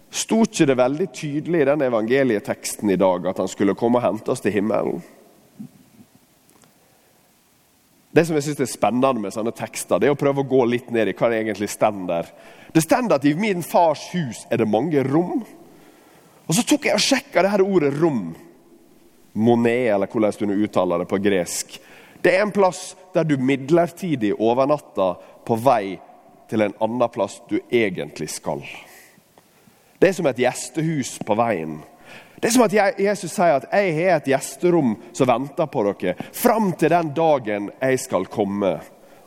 Sto 0.09 0.39
ikke 0.41 0.65
det 0.65 0.73
veldig 0.73 1.05
tydelig 1.13 1.59
i 1.61 1.65
den 1.69 1.83
evangelieteksten 1.85 2.89
i 2.89 2.97
dag 2.97 3.27
at 3.29 3.37
han 3.43 3.49
skulle 3.51 3.75
komme 3.77 3.99
og 3.99 4.07
hente 4.07 4.33
oss 4.33 4.41
til 4.41 4.55
himmelen? 4.55 5.03
Det 8.11 8.25
som 8.25 8.37
jeg 8.37 8.47
synes 8.47 8.63
er 8.63 8.69
spennende 8.71 9.21
med 9.21 9.33
sånne 9.33 9.53
tekster, 9.53 9.99
det 10.01 10.09
er 10.09 10.15
å 10.15 10.19
prøve 10.19 10.41
å 10.41 10.49
gå 10.49 10.63
litt 10.65 10.89
ned 10.93 11.11
i 11.11 11.13
hva 11.13 11.29
det 11.29 11.43
egentlig 11.43 11.69
står 11.69 11.99
der. 12.09 12.31
Det 12.73 12.81
står 12.81 13.13
at 13.13 13.25
i 13.25 13.35
min 13.37 13.61
fars 13.65 14.07
hus 14.15 14.45
er 14.49 14.61
det 14.61 14.69
mange 14.69 15.03
rom. 15.05 15.43
Og 16.49 16.55
Så 16.55 16.65
tok 16.65 16.87
jeg 16.89 16.97
og 16.97 17.05
sjekka 17.05 17.43
det 17.43 17.51
her 17.53 17.61
ordet 17.61 17.93
'rom'. 17.93 18.33
Monet, 19.33 19.93
eller 19.93 20.07
hvordan 20.07 20.49
du 20.49 20.63
uttaler 20.63 20.99
det 20.99 21.07
på 21.07 21.21
gresk. 21.21 21.79
Det 22.21 22.33
er 22.35 22.41
en 22.41 22.51
plass 22.51 22.95
der 23.13 23.23
du 23.23 23.37
midlertidig 23.37 24.33
overnatter 24.33 25.21
på 25.45 25.55
vei 25.55 25.99
til 26.49 26.61
en 26.61 26.73
annen 26.81 27.09
plass 27.13 27.39
du 27.47 27.59
egentlig 27.71 28.29
skal. 28.29 28.63
Det 29.99 30.09
er 30.09 30.13
som 30.13 30.25
et 30.25 30.39
gjestehus 30.39 31.19
på 31.25 31.35
veien. 31.35 31.79
Det 32.39 32.47
er 32.47 32.53
som 32.55 32.63
at 32.63 32.99
Jesus 32.99 33.31
sier 33.31 33.55
at 33.55 33.67
'jeg 33.71 33.95
har 33.95 34.17
et 34.17 34.27
gjesterom 34.31 34.97
som 35.13 35.27
venter 35.27 35.65
på 35.65 35.83
dere' 35.83 36.15
'fram 36.31 36.73
til 36.73 36.89
den 36.89 37.13
dagen 37.13 37.71
jeg 37.81 37.99
skal 37.99 38.25
komme' 38.25 38.79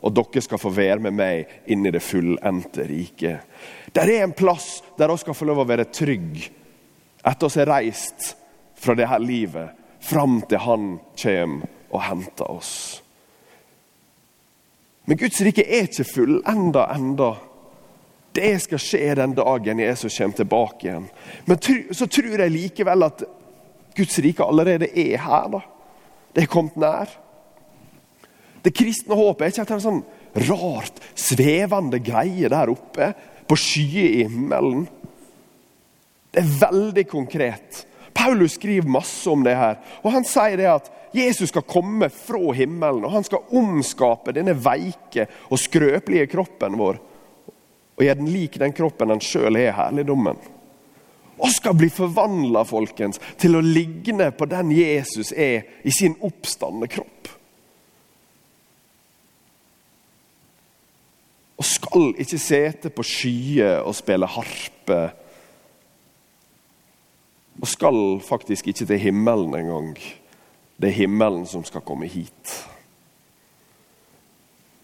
og 0.03 0.15
dere 0.15 0.43
skal 0.43 0.59
få 0.59 0.71
være 0.71 0.99
med 0.99 1.13
meg 1.13 1.47
inn 1.67 1.87
i 1.87 1.91
det 1.91 2.03
fullendte 2.03 2.89
riket. 2.89 3.41
Der 3.95 4.03
er 4.03 4.25
en 4.25 4.33
plass 4.33 4.83
der 4.99 5.09
vi 5.09 5.17
skal 5.17 5.35
få 5.35 5.45
lov 5.45 5.59
å 5.59 5.69
være 5.69 5.85
trygge 5.85 6.51
etter 7.25 7.47
oss 7.47 7.57
er 7.57 7.71
reist 7.71 8.37
fra 8.75 8.95
dette 8.99 9.19
livet 9.23 9.71
fram 10.03 10.41
til 10.49 10.59
Han 10.59 10.99
kommer 11.23 11.69
og 11.93 12.03
henter 12.03 12.51
oss. 12.51 13.03
Men 15.05 15.19
Guds 15.19 15.41
rike 15.43 15.65
er 15.67 15.89
ikke 15.89 16.07
fullenda 16.07 16.87
enda. 16.95 17.35
Det 18.33 18.53
skal 18.65 18.81
skje 18.81 19.15
den 19.19 19.35
dagen 19.37 19.83
Jesus 19.83 20.17
kommer 20.17 20.37
tilbake 20.37 20.87
igjen. 20.87 21.09
Men 21.45 21.61
så 21.93 22.09
tror 22.09 22.41
jeg 22.41 22.55
likevel 22.55 23.05
at 23.09 23.25
Guds 23.97 24.19
rike 24.25 24.45
allerede 24.45 24.89
er 24.89 25.19
her. 25.21 25.49
da. 25.53 25.61
Det 26.33 26.45
er 26.45 26.53
kommet 26.53 26.79
nær. 26.81 27.13
Det 28.63 28.73
kristne 28.75 29.19
håpet 29.19 29.45
er 29.45 29.53
ikke 29.53 29.77
at 29.77 29.85
sånn 29.85 30.03
rart, 30.49 31.01
svevende 31.19 31.99
greie 32.01 32.49
der 32.49 32.73
oppe 32.73 33.11
på 33.49 33.59
skyer 33.59 34.19
i 34.23 34.25
himmelen. 34.25 34.87
Det 36.33 36.41
er 36.41 36.55
veldig 36.63 37.05
konkret. 37.11 37.83
Paulus 38.17 38.57
skriver 38.57 38.89
masse 38.89 39.29
om 39.29 39.43
det 39.45 39.57
her. 39.57 39.81
og 40.01 40.13
Han 40.15 40.25
sier 40.25 40.57
det 40.57 40.71
at 40.71 40.91
Jesus 41.13 41.51
skal 41.53 41.67
komme 41.69 42.09
fra 42.09 42.55
himmelen 42.57 43.05
og 43.05 43.13
han 43.13 43.25
skal 43.27 43.45
omskape 43.53 44.33
denne 44.33 44.55
veike 44.57 45.27
og 45.51 45.61
skrøpelige 45.61 46.31
kroppen 46.33 46.79
vår 46.81 47.01
og 47.97 48.05
gjør 48.05 48.19
den 48.19 48.33
lik 48.33 48.59
den 48.61 48.75
kroppen 48.77 49.13
den 49.13 49.23
sjøl 49.23 49.57
er, 49.61 49.75
herligdommen. 49.77 50.41
Og 51.43 51.51
skal 51.51 51.75
bli 51.77 51.89
forvandla 51.91 52.63
til 53.41 53.57
å 53.57 53.65
ligne 53.65 54.31
på 54.37 54.47
den 54.47 54.71
Jesus 54.77 55.33
er 55.33 55.67
i 55.83 55.91
sin 55.91 56.15
oppstandende 56.21 56.89
kropp. 56.93 57.33
Og 61.59 61.67
skal 61.67 62.09
ikke 62.19 62.41
sete 62.43 62.91
på 62.91 63.05
skyer 63.07 63.85
og 63.87 63.95
spille 63.95 64.27
harpe. 64.27 65.01
Og 67.61 67.69
skal 67.71 68.01
faktisk 68.27 68.73
ikke 68.73 68.87
til 68.87 68.99
himmelen 68.99 69.55
engang. 69.55 69.95
Det 70.81 70.91
er 70.91 71.01
himmelen 71.05 71.47
som 71.47 71.63
skal 71.65 71.85
komme 71.87 72.09
hit. 72.11 72.55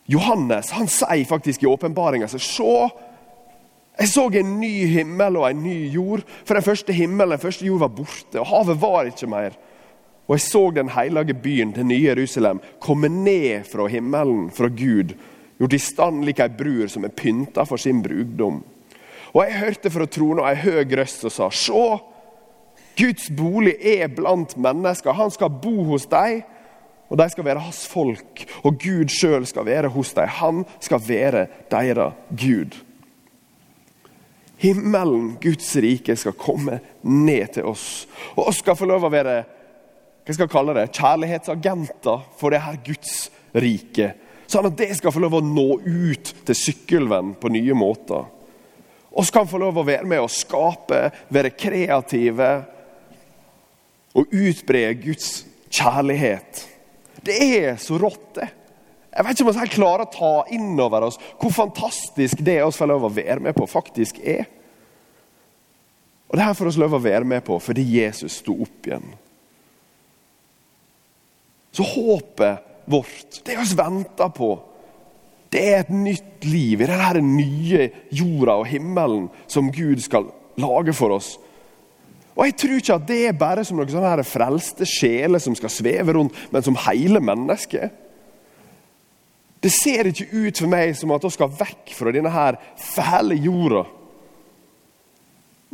Johannes 0.09 0.71
han 0.73 0.89
sier 0.89 1.27
faktisk 1.29 1.63
i 1.63 1.69
åpenbaringa 1.69 2.29
Se, 2.31 2.77
jeg 3.99 4.09
så 4.13 4.29
en 4.31 4.59
ny 4.61 4.87
himmel 4.93 5.41
og 5.41 5.49
en 5.49 5.63
ny 5.65 5.89
jord. 5.91 6.23
For 6.47 6.55
den 6.55 6.63
første 6.63 6.95
himmelen 6.95 7.35
den 7.35 7.43
første 7.43 7.67
jord 7.67 7.83
var 7.83 7.95
borte, 7.97 8.39
og 8.39 8.47
havet 8.47 8.81
var 8.81 9.11
ikke 9.11 9.31
mer. 9.31 9.57
Og 10.29 10.37
jeg 10.37 10.45
så 10.45 10.63
den 10.77 10.93
hellige 10.93 11.35
byen, 11.35 11.73
det 11.75 11.87
nye 11.87 12.05
Jerusalem, 12.05 12.61
komme 12.81 13.09
ned 13.09 13.65
fra 13.67 13.87
himmelen, 13.89 14.51
fra 14.55 14.69
Gud, 14.69 15.17
gjort 15.59 15.75
i 15.75 15.81
stand 15.83 16.23
lik 16.25 16.43
ei 16.45 16.53
brur 16.53 16.91
som 16.93 17.07
er 17.09 17.15
pynta 17.17 17.65
for 17.67 17.81
sin 17.81 18.03
brudgom. 18.05 18.61
Og 19.33 19.41
jeg 19.45 19.59
hørte 19.59 19.91
fra 19.91 20.07
trona 20.07 20.47
ei 20.51 20.61
høg 20.63 20.95
røst 21.01 21.25
som 21.25 21.33
sa, 21.33 21.51
Se, 21.51 21.89
Guds 22.99 23.29
bolig 23.35 23.77
er 23.83 24.09
blant 24.11 24.57
mennesker. 24.59 25.15
Han 25.15 25.31
skal 25.31 25.59
bo 25.63 25.85
hos 25.91 26.07
dem 26.11 26.43
og 27.09 27.17
de 27.17 27.29
skal 27.33 27.47
være 27.47 27.63
hans 27.65 27.87
folk, 27.89 28.43
og 28.69 28.75
Gud 28.83 29.09
sjøl 29.09 29.47
skal 29.49 29.65
være 29.65 29.89
hos 29.89 30.13
dem. 30.13 30.29
Han 30.29 30.65
skal 30.85 31.01
være 31.09 31.47
deres 31.73 32.19
Gud. 32.29 32.77
Himmelen, 34.59 35.37
Guds 35.43 35.71
rike, 35.77 36.17
skal 36.19 36.37
komme 36.39 36.81
ned 37.03 37.55
til 37.55 37.69
oss. 37.71 38.07
Og 38.37 38.49
oss 38.51 38.63
skal 38.63 38.77
få 38.79 38.89
lov 38.91 39.07
å 39.07 39.13
være 39.13 39.37
hva 40.29 40.35
skal 40.35 40.45
jeg 40.45 40.53
kalle 40.53 40.75
det, 40.77 40.91
kjærlighetsagenter 40.93 42.25
for 42.37 42.53
det 42.53 42.59
her 42.61 42.75
Guds 42.85 43.13
rike. 43.57 44.11
Sånn 44.49 44.67
at 44.69 44.75
det 44.77 44.91
skal 44.99 45.15
få 45.15 45.23
lov 45.25 45.39
å 45.39 45.45
nå 45.45 45.69
ut 45.85 46.33
til 46.45 46.59
sykkelvenn 46.59 47.31
på 47.41 47.49
nye 47.55 47.77
måter. 47.77 48.27
Oss 49.09 49.33
kan 49.33 49.49
få 49.49 49.61
lov 49.63 49.81
å 49.81 49.87
være 49.89 50.05
med 50.09 50.21
å 50.21 50.29
skape, 50.29 51.07
være 51.33 51.55
kreative 51.57 52.51
og 54.21 54.37
utbre 54.37 54.83
Guds 55.01 55.31
kjærlighet. 55.73 56.63
Det 57.25 57.39
er 57.57 57.81
så 57.81 57.97
rått, 58.01 58.29
det. 58.37 58.51
Jeg 59.09 59.25
vet 59.25 59.35
ikke 59.35 59.47
om 59.47 59.51
vi 59.51 59.61
helt 59.63 59.75
klarer 59.75 60.05
å 60.05 60.13
ta 60.13 60.33
inn 60.55 60.75
over 60.81 61.09
oss 61.09 61.19
hvor 61.41 61.55
fantastisk 61.55 62.43
det 62.45 62.59
vi 62.61 62.77
får 62.77 62.91
lov 62.91 63.09
å 63.09 63.15
være 63.15 63.41
med 63.43 63.57
på, 63.57 63.67
faktisk 63.71 64.21
er. 64.21 64.45
Og 66.29 66.37
Det 66.37 66.45
her 66.45 66.57
får 66.57 66.69
vi 66.69 66.83
lov 66.83 66.97
å 66.99 67.03
være 67.03 67.25
med 67.25 67.45
på 67.47 67.57
fordi 67.63 67.87
Jesus 67.97 68.41
sto 68.43 68.59
opp 68.67 68.89
igjen. 68.89 69.09
Så 71.73 71.85
håpet 71.85 72.65
vårt, 72.89 73.41
det 73.45 73.57
vi 73.57 73.77
venter 73.79 74.33
på, 74.35 74.55
det 75.53 75.61
er 75.65 75.79
et 75.81 75.93
nytt 75.93 76.45
liv 76.45 76.83
i 76.83 76.89
denne 76.89 77.23
nye 77.25 77.89
jorda 78.13 78.59
og 78.61 78.69
himmelen 78.69 79.29
som 79.49 79.71
Gud 79.73 80.03
skal 80.05 80.29
lage 80.61 80.93
for 80.97 81.17
oss. 81.17 81.37
Og 82.37 82.45
Jeg 82.47 82.57
tror 82.61 82.77
ikke 82.79 82.97
at 83.01 83.07
det 83.09 83.21
er 83.27 83.39
bare 83.39 83.65
som 83.67 83.79
noen 83.81 83.91
sånne 83.91 84.27
frelste 84.27 84.87
sjeler 84.87 85.43
som 85.43 85.57
skal 85.59 85.73
sveve 85.73 86.15
rundt, 86.15 86.37
men 86.53 86.63
som 86.63 86.77
hele 86.85 87.23
mennesket. 87.25 87.91
Det 89.61 89.71
ser 89.75 90.07
ikke 90.11 90.29
ut 90.31 90.61
for 90.61 90.71
meg 90.71 90.95
som 90.97 91.13
at 91.15 91.25
vi 91.27 91.33
skal 91.35 91.55
vekk 91.59 91.95
fra 91.97 92.13
denne 92.15 92.31
her 92.31 92.59
fæle 92.79 93.39
jorda. 93.43 93.83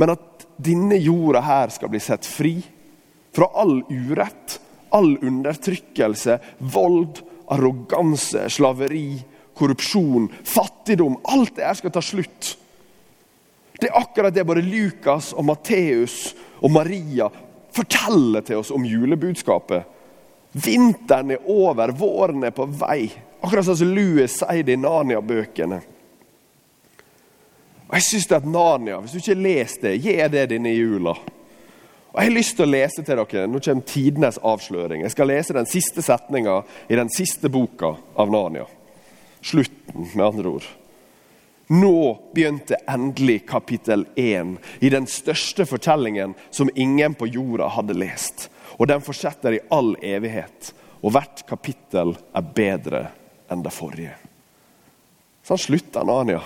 Men 0.01 0.15
at 0.15 0.47
denne 0.57 0.97
jorda 1.03 1.43
her 1.45 1.73
skal 1.75 1.91
bli 1.93 2.01
sett 2.03 2.27
fri 2.27 2.57
fra 3.35 3.51
all 3.61 3.81
urett, 3.91 4.59
all 4.95 5.17
undertrykkelse, 5.19 6.39
vold, 6.73 7.21
arroganse, 7.53 8.47
slaveri, 8.51 9.19
korrupsjon, 9.59 10.29
fattigdom. 10.45 11.19
Alt 11.35 11.57
det 11.59 11.67
her 11.67 11.79
skal 11.79 11.95
ta 11.95 12.03
slutt. 12.03 12.55
Det 13.81 13.91
er 13.91 13.99
akkurat 13.99 14.35
det 14.35 14.47
både 14.47 14.63
Lukas 14.65 15.33
og 15.35 15.45
Matteus 15.51 16.33
og 16.63 16.73
Maria 16.73 17.27
forteller 17.75 18.45
til 18.47 18.63
oss 18.63 18.71
om 18.75 18.87
julebudskapet. 18.87 19.91
Vinteren 20.55 21.35
er 21.35 21.49
over, 21.51 21.91
våren 21.99 22.47
er 22.47 22.55
på 22.55 22.69
vei. 22.71 23.09
Akkurat 23.45 23.67
sånn 23.67 23.77
som 23.77 23.91
Louis 23.93 24.39
sier 24.39 24.65
det 24.65 24.73
i 24.73 24.81
Narnia-bøkene. 24.81 25.83
Og 27.85 27.95
Jeg 27.99 28.07
synes 28.09 28.31
at 28.33 28.47
Narnia, 28.49 29.01
Hvis 29.01 29.13
du 29.13 29.19
ikke 29.19 29.35
har 29.35 29.43
lest 29.45 29.83
det, 29.83 30.01
gjør 30.01 30.29
det 30.33 30.51
denne 30.51 30.73
jula. 30.73 31.11
Og 32.15 32.17
Jeg 32.23 32.31
har 32.31 32.39
lyst 32.39 32.57
til 32.57 32.65
å 32.65 32.71
lese 32.71 33.03
til 33.03 33.17
dere, 33.17 33.47
Nå 33.47 33.61
kommer 33.61 33.83
tidenes 33.83 34.39
avsløring. 34.39 35.03
Jeg 35.03 35.11
skal 35.11 35.29
lese 35.29 35.53
den 35.53 35.67
siste 35.67 36.03
setninga 36.03 36.63
i 36.89 36.97
den 36.97 37.11
siste 37.11 37.51
boka 37.51 37.97
av 38.17 38.31
Narnia. 38.31 38.65
Slutten, 39.43 40.09
med 40.15 40.25
andre 40.25 40.49
ord. 40.49 40.65
Nå 41.69 42.21
begynte 42.35 42.77
endelig 42.89 43.47
kapittel 43.47 44.07
1 44.17 44.57
i 44.81 44.89
den 44.89 45.07
største 45.07 45.67
fortellingen 45.67 46.35
som 46.51 46.71
ingen 46.75 47.15
på 47.15 47.27
jorda 47.27 47.69
hadde 47.69 47.97
lest. 47.97 48.49
Og 48.79 48.89
den 48.89 49.01
fortsetter 49.01 49.53
i 49.53 49.61
all 49.71 49.97
evighet. 50.01 50.73
Og 51.03 51.13
hvert 51.13 51.45
kapittel 51.49 52.17
er 52.35 52.51
bedre 52.57 53.05
enn 53.51 53.65
det 53.65 53.73
forrige. 53.75 54.15
Sånn 55.45 55.61
slutter 55.61 56.05
Anania 56.05 56.41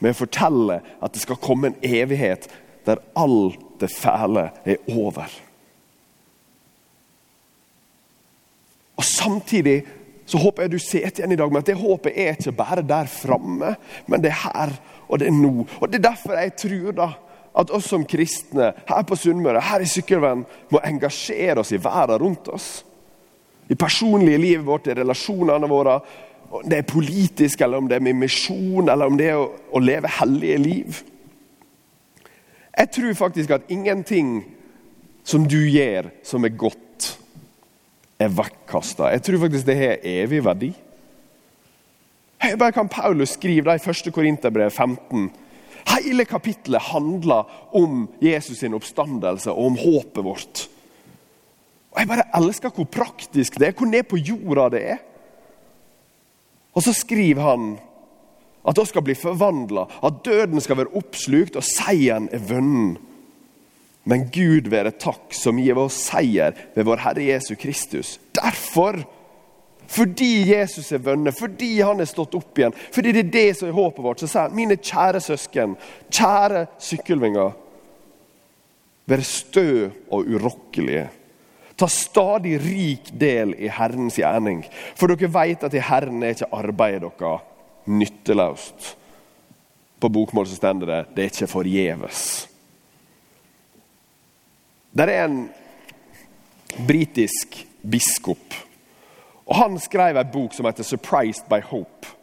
med 0.00 0.12
å 0.12 0.20
fortelle 0.20 0.80
at 1.00 1.12
det 1.12 1.22
skal 1.22 1.40
komme 1.40 1.70
en 1.70 1.82
evighet 1.84 2.48
der 2.86 3.02
alt 3.18 3.60
det 3.80 3.90
fæle 3.92 4.48
er 4.64 4.80
over. 4.92 5.28
Og 8.96 9.04
samtidig 9.04 9.82
så 10.26 10.40
håper 10.42 10.64
jeg 10.64 10.72
du 10.72 10.80
sitter 10.82 11.22
igjen 11.22 11.36
i 11.36 11.38
dag 11.38 11.52
med 11.52 11.62
at 11.62 11.70
det 11.70 11.78
håpet 11.78 12.16
er 12.16 12.34
ikke 12.34 12.56
bare 12.56 12.84
der 12.86 13.10
framme, 13.10 13.76
men 14.10 14.22
det 14.24 14.32
er 14.32 14.42
her 14.48 14.74
og 15.06 15.20
det 15.20 15.28
er 15.30 15.36
nå. 15.36 15.66
Og 15.80 15.88
Det 15.88 16.00
er 16.00 16.08
derfor 16.08 16.34
jeg 16.34 16.56
tror 16.58 16.96
da, 16.96 17.08
at 17.56 17.70
oss 17.72 17.88
som 17.92 18.04
kristne 18.04 18.72
her 18.88 19.04
på 19.06 19.16
Sunnmøre, 19.16 19.62
her 19.62 19.80
i 19.80 19.88
Sykkylven, 19.88 20.44
må 20.70 20.82
engasjere 20.84 21.62
oss 21.62 21.72
i 21.72 21.80
verden 21.80 22.20
rundt 22.20 22.48
oss. 22.52 22.84
I 23.68 23.74
personlige 23.74 24.38
livet 24.38 24.66
vårt, 24.66 24.86
i 24.86 24.94
relasjonene 24.94 25.68
våre. 25.70 25.98
Om 26.50 26.68
det 26.70 26.78
er 26.78 26.88
politisk, 26.88 27.60
eller 27.60 27.82
om 27.82 27.88
det 27.90 27.98
er 27.98 28.04
med 28.06 28.20
misjon, 28.20 28.88
eller 28.88 29.10
om 29.10 29.16
det 29.18 29.30
er 29.32 29.40
å, 29.40 29.48
å 29.74 29.82
leve 29.82 30.10
hellige 30.20 30.58
liv. 30.62 31.00
Jeg 32.76 32.92
tror 32.92 33.16
faktisk 33.18 33.54
at 33.56 33.70
ingenting 33.72 34.44
som 35.26 35.46
du 35.48 35.58
gjør 35.58 36.10
som 36.26 36.44
er 36.46 36.54
godt, 36.54 37.16
er 38.20 38.32
vekkasta. 38.32 39.10
Jeg 39.12 39.24
tror 39.26 39.42
faktisk 39.42 39.66
det 39.66 39.76
har 39.80 40.04
evig 40.06 40.44
verdi. 40.44 40.70
Bare 42.56 42.72
kan 42.72 42.88
Paulus 42.88 43.34
skrive 43.34 43.74
i 43.74 43.80
1. 43.80 44.12
Korinterbrev 44.14 44.70
15. 44.70 45.26
Hele 45.86 46.24
kapittelet 46.24 46.82
handler 46.92 47.50
om 47.76 48.06
Jesus 48.22 48.58
sin 48.60 48.74
oppstandelse 48.76 49.50
og 49.52 49.72
om 49.72 49.78
håpet 49.80 50.24
vårt. 50.24 50.66
Og 51.96 52.02
Jeg 52.02 52.08
bare 52.10 52.28
elsker 52.36 52.74
hvor 52.76 52.84
praktisk 52.92 53.56
det 53.56 53.70
er, 53.70 53.76
hvor 53.76 53.88
ned 53.88 54.04
på 54.04 54.20
jorda 54.20 54.68
det 54.76 54.82
er. 54.92 54.98
Og 56.76 56.84
så 56.84 56.92
skriver 56.92 57.40
han 57.40 57.68
at 58.66 58.76
vi 58.76 58.84
skal 58.90 59.04
bli 59.06 59.14
forvandla, 59.16 59.86
at 60.04 60.20
døden 60.26 60.60
skal 60.60 60.76
være 60.82 60.92
oppslukt 60.98 61.56
og 61.56 61.64
seieren 61.64 62.28
er 62.34 62.42
vunnet. 62.44 63.00
Men 64.06 64.28
Gud 64.30 64.68
være 64.70 64.92
takk 65.02 65.32
som 65.34 65.58
gir 65.58 65.78
oss 65.80 65.96
seier 66.10 66.54
ved 66.76 66.86
vår 66.86 67.00
Herre 67.02 67.24
Jesu 67.26 67.56
Kristus. 67.58 68.20
Derfor, 68.36 69.00
fordi 69.90 70.52
Jesus 70.52 70.92
er 70.92 71.02
vunnet, 71.02 71.34
fordi 71.34 71.72
han 71.80 72.02
er 72.02 72.10
stått 72.10 72.36
opp 72.38 72.60
igjen, 72.60 72.76
fordi 72.94 73.14
det 73.16 73.24
er 73.24 73.32
det 73.34 73.48
som 73.58 73.70
er 73.70 73.74
håpet 73.78 74.04
vårt, 74.04 74.22
så 74.22 74.28
sier 74.30 74.46
han, 74.46 74.54
mine 74.54 74.76
kjære 74.78 75.22
søsken, 75.24 75.74
kjære 76.06 76.66
sykkelvinger, 76.86 77.56
vær 79.10 79.26
stø 79.26 79.88
og 80.10 80.28
urokkelige. 80.36 81.08
Ta 81.76 81.88
stadig 81.92 82.56
rik 82.64 83.10
del 83.12 83.52
i 83.60 83.68
Herrens 83.68 84.16
gjerning, 84.16 84.62
for 84.96 85.12
dere 85.12 85.28
vet 85.32 85.66
at 85.66 85.74
i 85.76 85.82
Herren 85.84 86.22
er 86.24 86.36
ikke 86.36 86.52
arbeidet 86.56 87.12
deres 87.20 87.44
nytteløst. 87.86 88.96
På 90.00 90.08
bokmål 90.12 90.48
så 90.48 90.56
står 90.56 90.80
det 90.82 91.00
det 91.16 91.24
er 91.24 91.30
ikke 91.30 91.48
forgjeves. 91.52 92.22
Der 94.96 95.12
er 95.12 95.24
en 95.24 95.50
britisk 96.86 97.66
biskop. 97.90 98.54
og 99.46 99.56
Han 99.56 99.78
skrev 99.78 100.16
en 100.16 100.32
bok 100.32 100.54
som 100.54 100.66
heter 100.66 100.84
'Surprised 100.84 101.44
by 101.48 101.60
Hope'. 101.60 102.16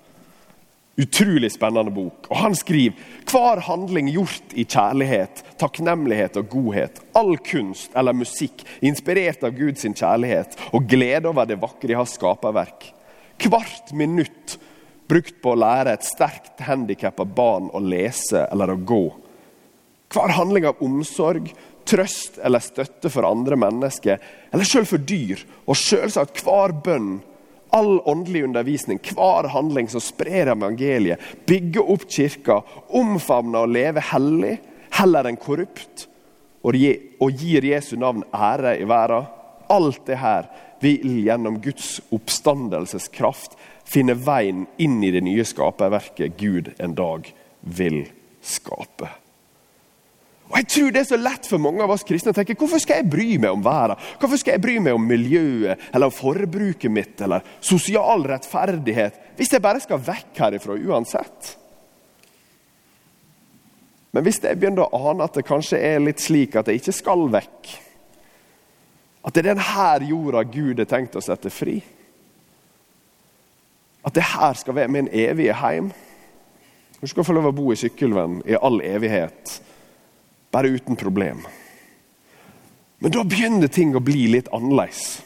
Utrolig 0.96 1.50
spennende 1.52 1.92
bok. 1.92 2.28
Og 2.30 2.38
Han 2.38 2.56
skriver 2.56 2.98
hver 3.30 3.64
handling 3.66 4.12
gjort 4.14 4.54
i 4.54 4.66
kjærlighet, 4.66 5.42
takknemlighet 5.58 6.38
og 6.38 6.52
godhet, 6.52 7.00
all 7.18 7.34
kunst 7.42 7.96
eller 7.98 8.14
musikk 8.14 8.62
inspirert 8.86 9.42
av 9.46 9.56
Guds 9.58 9.88
kjærlighet 9.88 10.60
og 10.72 10.86
glede 10.90 11.32
over 11.32 11.50
det 11.50 11.58
vakre 11.62 11.96
i 11.96 11.98
hans 11.98 12.14
skaperverk. 12.20 12.92
Hvert 13.42 13.90
minutt 13.98 14.60
brukt 15.10 15.42
på 15.42 15.54
å 15.54 15.60
lære 15.60 15.98
et 15.98 16.06
sterkt 16.06 16.62
handikappa 16.64 17.26
barn 17.26 17.72
å 17.74 17.82
lese 17.82 18.46
eller 18.52 18.74
å 18.74 18.80
gå. 18.80 19.04
Hver 20.14 20.36
handling 20.38 20.70
av 20.70 20.82
omsorg, 20.86 21.50
trøst 21.90 22.38
eller 22.38 22.64
støtte 22.64 23.10
for 23.12 23.26
andre 23.28 23.58
mennesker, 23.60 24.22
eller 24.54 24.68
selv 24.68 24.92
for 24.94 25.02
dyr. 25.02 25.42
Og 25.66 25.80
selvsagt 25.80 26.44
hver 26.46 26.76
bønn, 26.86 27.16
all 27.74 28.00
åndelig 28.06 28.44
undervisning, 28.44 29.00
hver 29.02 29.48
handling 29.50 29.90
som 29.90 30.02
sprer 30.04 30.52
evangeliet, 30.54 31.22
bygger 31.50 31.90
opp 31.96 32.06
kirka, 32.10 32.60
omfavner 32.94 33.66
og 33.66 33.74
lever 33.74 34.06
hellig 34.14 34.58
heller 35.00 35.30
enn 35.30 35.40
korrupt, 35.42 36.06
og 36.64 37.40
gir 37.42 37.66
Jesu 37.66 37.96
navn 38.00 38.22
ære 38.30 38.78
i 38.80 38.86
verden. 38.88 39.26
Alt 39.74 40.06
det 40.06 40.20
her 40.22 40.48
vil 40.84 41.24
gjennom 41.24 41.58
Guds 41.64 41.98
oppstandelseskraft 42.14 43.58
finne 43.90 44.16
veien 44.20 44.68
inn 44.78 45.02
i 45.04 45.12
det 45.16 45.24
nye 45.26 45.46
skaperverket 45.48 46.38
Gud 46.40 46.74
en 46.78 46.96
dag 47.00 47.28
vil 47.64 48.04
skape. 48.44 49.10
Og 50.54 50.60
Jeg 50.60 50.68
tror 50.70 50.92
det 50.94 51.00
er 51.02 51.08
så 51.10 51.18
lett 51.18 51.48
for 51.50 51.58
mange 51.58 51.82
av 51.82 51.90
oss 51.90 52.04
kristne 52.06 52.30
å 52.30 52.36
tenke 52.38 52.54
hvorfor 52.54 52.78
skal 52.78 53.00
jeg 53.00 53.10
bry 53.10 53.40
meg 53.42 53.56
om 53.56 53.64
verden? 53.66 53.98
Hvorfor 54.22 54.38
skal 54.38 54.54
jeg 54.54 54.62
bry 54.62 54.76
meg 54.86 54.94
om 54.94 55.08
miljøet 55.10 55.82
eller 55.90 56.12
om 56.12 56.14
forbruket 56.14 56.94
mitt 56.94 57.24
eller 57.26 57.42
sosial 57.58 58.22
rettferdighet 58.30 59.18
hvis 59.34 59.50
jeg 59.56 59.64
bare 59.66 59.82
skal 59.82 60.04
vekk 60.06 60.44
herifra 60.44 60.78
uansett? 60.78 61.56
Men 64.14 64.28
hvis 64.28 64.44
jeg 64.46 64.62
begynner 64.62 64.86
å 64.86 65.10
ane 65.10 65.26
at 65.26 65.34
det 65.34 65.46
kanskje 65.48 65.82
er 65.82 66.06
litt 66.06 66.22
slik 66.22 66.60
at 66.62 66.70
jeg 66.70 66.84
ikke 66.84 66.98
skal 67.00 67.26
vekk 67.34 67.74
At 69.26 69.34
det 69.34 69.42
er 69.42 69.50
denne 69.56 70.06
jorda 70.06 70.46
Gud 70.46 70.78
har 70.78 70.92
tenkt 70.94 71.18
å 71.18 71.26
sette 71.26 71.50
fri 71.50 71.80
At 74.06 74.14
det 74.14 74.30
her 74.36 74.54
skal 74.62 74.78
være 74.78 74.94
min 75.02 75.10
evige 75.10 75.58
heim 75.66 75.90
Du 77.02 77.10
skal 77.10 77.26
få 77.26 77.34
lov 77.34 77.50
å 77.50 77.58
bo 77.58 77.72
i 77.74 77.82
sykkelvenn 77.88 78.44
i 78.46 78.60
all 78.62 78.84
evighet 78.86 79.64
bare 80.54 80.72
uten 80.74 80.98
problem. 81.00 81.44
Men 83.04 83.12
da 83.12 83.24
begynner 83.28 83.68
ting 83.68 83.96
å 83.98 84.04
bli 84.04 84.28
litt 84.32 84.52
annerledes. 84.54 85.22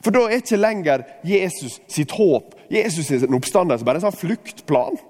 For 0.00 0.14
da 0.14 0.22
er 0.28 0.40
ikke 0.40 0.60
lenger 0.60 1.02
Jesus 1.26 1.80
sitt 1.90 2.12
håp, 2.16 2.54
Jesus 2.72 3.10
sin 3.10 3.36
oppstandelse, 3.36 3.84
bare 3.84 4.00
en 4.00 4.06
sånn 4.06 4.20
fluktplan. 4.20 5.00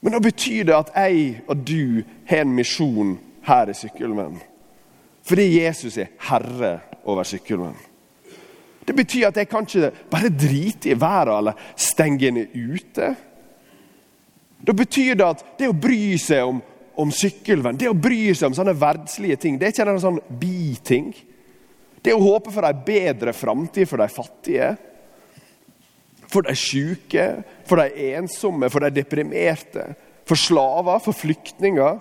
Men 0.00 0.16
da 0.16 0.20
betyr 0.22 0.68
det 0.68 0.76
at 0.76 0.94
jeg 0.96 1.42
og 1.50 1.66
du 1.68 2.04
har 2.30 2.44
en 2.44 2.54
misjon 2.56 3.18
her 3.44 3.68
i 3.68 3.76
Sykkylven. 3.76 4.38
Fordi 5.26 5.46
Jesus 5.58 5.98
er 6.00 6.14
herre 6.30 6.78
over 7.04 7.26
Sykkylven. 7.28 7.76
Det 8.86 8.96
betyr 8.96 9.28
at 9.28 9.36
jeg 9.36 9.48
kan 9.50 9.66
ikke 9.66 9.92
bare 10.10 10.32
drite 10.32 10.90
i 10.90 11.00
været 11.00 11.34
eller 11.36 11.58
stenge 11.76 12.30
henne 12.30 12.46
ute. 12.54 13.12
Da 14.66 14.72
betyr 14.72 15.14
det 15.14 15.26
at 15.26 15.44
det 15.60 15.68
å 15.68 15.76
bry 15.76 16.16
seg 16.20 16.48
om 16.48 16.62
om 17.00 17.12
sykkelvenn, 17.14 17.78
det 17.80 17.88
å 17.90 17.96
bry 17.96 18.30
seg 18.34 18.50
om 18.50 18.56
sånne 18.58 18.76
verdslige 18.78 19.38
ting, 19.40 19.58
det 19.58 19.68
er 19.68 19.74
ikke 19.74 19.88
en 19.88 20.02
sånn 20.02 20.20
biting. 20.40 21.10
Det 22.00 22.14
å 22.16 22.22
håpe 22.22 22.52
for 22.52 22.66
ei 22.68 22.76
bedre 22.86 23.34
framtid 23.36 23.88
for 23.88 24.00
de 24.00 24.08
fattige, 24.12 24.70
for 26.30 26.46
de 26.46 26.54
syke, 26.56 27.26
for 27.66 27.82
de 27.82 28.12
ensomme, 28.14 28.70
for 28.70 28.86
de 28.86 29.00
deprimerte, 29.00 29.88
for 30.28 30.38
slaver, 30.38 31.00
for 31.02 31.16
flyktninger, 31.16 31.98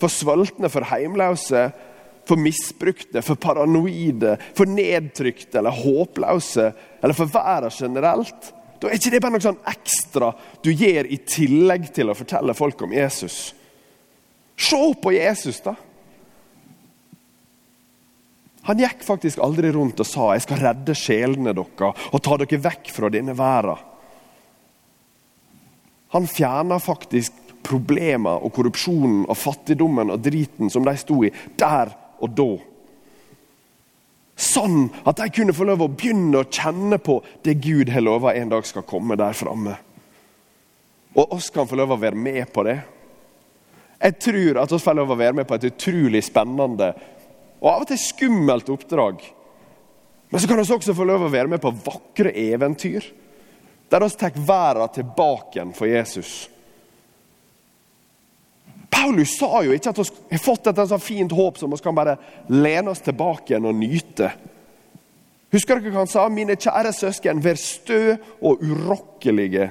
for 0.00 0.12
sultne, 0.12 0.70
for 0.70 0.86
heimløse, 0.92 1.64
for 2.24 2.40
misbrukte, 2.40 3.20
for 3.24 3.40
paranoide, 3.40 4.36
for 4.56 4.70
nedtrykte 4.70 5.60
eller 5.60 5.74
håpløse, 5.76 6.70
eller 7.02 7.16
for 7.16 7.32
verden 7.32 7.74
generelt. 7.74 8.52
Da 8.80 8.88
er 8.88 8.98
ikke 8.98 9.12
det 9.14 9.20
bare 9.24 9.36
noe 9.36 9.44
sånn 9.44 9.60
ekstra 9.70 10.30
du 10.64 10.70
gjør 10.72 11.08
i 11.08 11.20
tillegg 11.28 11.90
til 11.94 12.10
å 12.10 12.16
fortelle 12.16 12.56
folk 12.56 12.82
om 12.84 12.94
Jesus. 12.96 13.52
Se 14.56 14.94
på 15.02 15.12
Jesus, 15.12 15.60
da! 15.60 15.74
Han 18.64 18.80
gikk 18.80 19.02
faktisk 19.04 19.42
aldri 19.44 19.72
rundt 19.72 20.00
og 20.00 20.06
sa 20.06 20.32
'jeg 20.32 20.42
skal 20.42 20.62
redde 20.62 20.94
sjelene 20.96 21.52
deres 21.52 22.08
og 22.12 22.22
ta 22.22 22.36
dere 22.36 22.62
vekk 22.64 22.90
fra 22.90 23.10
denne 23.10 23.34
verden'. 23.36 23.78
Han 26.08 26.26
fjerna 26.26 26.78
faktisk 26.78 27.32
problemer 27.62 28.44
og 28.44 28.52
korrupsjonen 28.54 29.24
og 29.28 29.36
fattigdommen 29.36 30.10
og 30.10 30.22
driten 30.22 30.70
som 30.70 30.84
de 30.84 30.96
sto 30.96 31.24
i 31.24 31.32
der 31.58 31.90
og 32.20 32.30
da. 32.30 32.50
Sånn 34.36 34.90
at 35.04 35.16
de 35.16 35.28
kunne 35.30 35.52
få 35.52 35.64
lov 35.64 35.82
å 35.82 35.90
begynne 35.90 36.38
å 36.38 36.48
kjenne 36.48 36.98
på 36.98 37.20
det 37.42 37.56
Gud 37.62 37.90
har 37.94 38.00
lova 38.00 38.34
en 38.34 38.48
dag 38.48 38.66
skal 38.66 38.86
komme 38.86 39.16
der 39.16 39.32
framme. 39.32 39.76
Og 41.14 41.32
oss 41.32 41.50
kan 41.50 41.66
få 41.66 41.76
lov 41.78 41.90
å 41.94 42.00
være 42.00 42.18
med 42.18 42.52
på 42.52 42.64
det. 42.66 42.80
Jeg 44.00 44.18
tror 44.20 44.62
at 44.62 44.72
vi 44.72 44.80
får 44.82 44.96
lov 44.98 45.12
å 45.14 45.18
være 45.18 45.38
med 45.40 45.48
på 45.48 45.56
et 45.58 45.68
utrolig 45.70 46.24
spennende 46.26 46.92
og 47.64 47.70
av 47.70 47.84
og 47.84 47.88
til 47.88 48.00
skummelt 48.00 48.68
oppdrag. 48.68 49.22
Men 50.28 50.40
så 50.40 50.48
kan 50.50 50.58
vi 50.58 50.64
også 50.66 50.96
få 50.96 51.06
lov 51.08 51.24
å 51.24 51.32
være 51.32 51.48
med 51.54 51.62
på 51.62 51.70
vakre 51.86 52.32
eventyr, 52.36 53.06
der 53.88 54.02
vi 54.04 54.16
tar 54.20 54.36
verden 54.36 54.92
tilbake 54.92 55.56
igjen 55.56 55.72
for 55.76 55.88
Jesus. 55.88 56.32
Paulus 58.92 59.36
sa 59.38 59.62
jo 59.64 59.72
ikke 59.74 59.92
at 59.92 60.00
vi 60.00 60.36
har 60.36 60.42
fått 60.42 60.68
et 60.70 60.82
sånt 60.90 61.04
fint 61.04 61.32
håp 61.32 61.60
som 61.60 61.72
vi 61.72 61.80
kan 61.82 61.96
bare 61.96 62.18
lene 62.52 62.92
oss 62.92 63.02
tilbake 63.04 63.52
igjen 63.52 63.70
og 63.70 63.78
nyte. 63.78 64.30
Husker 65.54 65.78
dere 65.78 65.94
hva 65.94 66.02
han 66.02 66.10
sa? 66.10 66.26
Mine 66.32 66.56
kjære 66.58 66.92
søsken, 66.94 67.42
vær 67.42 67.58
stø 67.60 68.16
og 68.42 68.62
urokkelige 68.64 69.70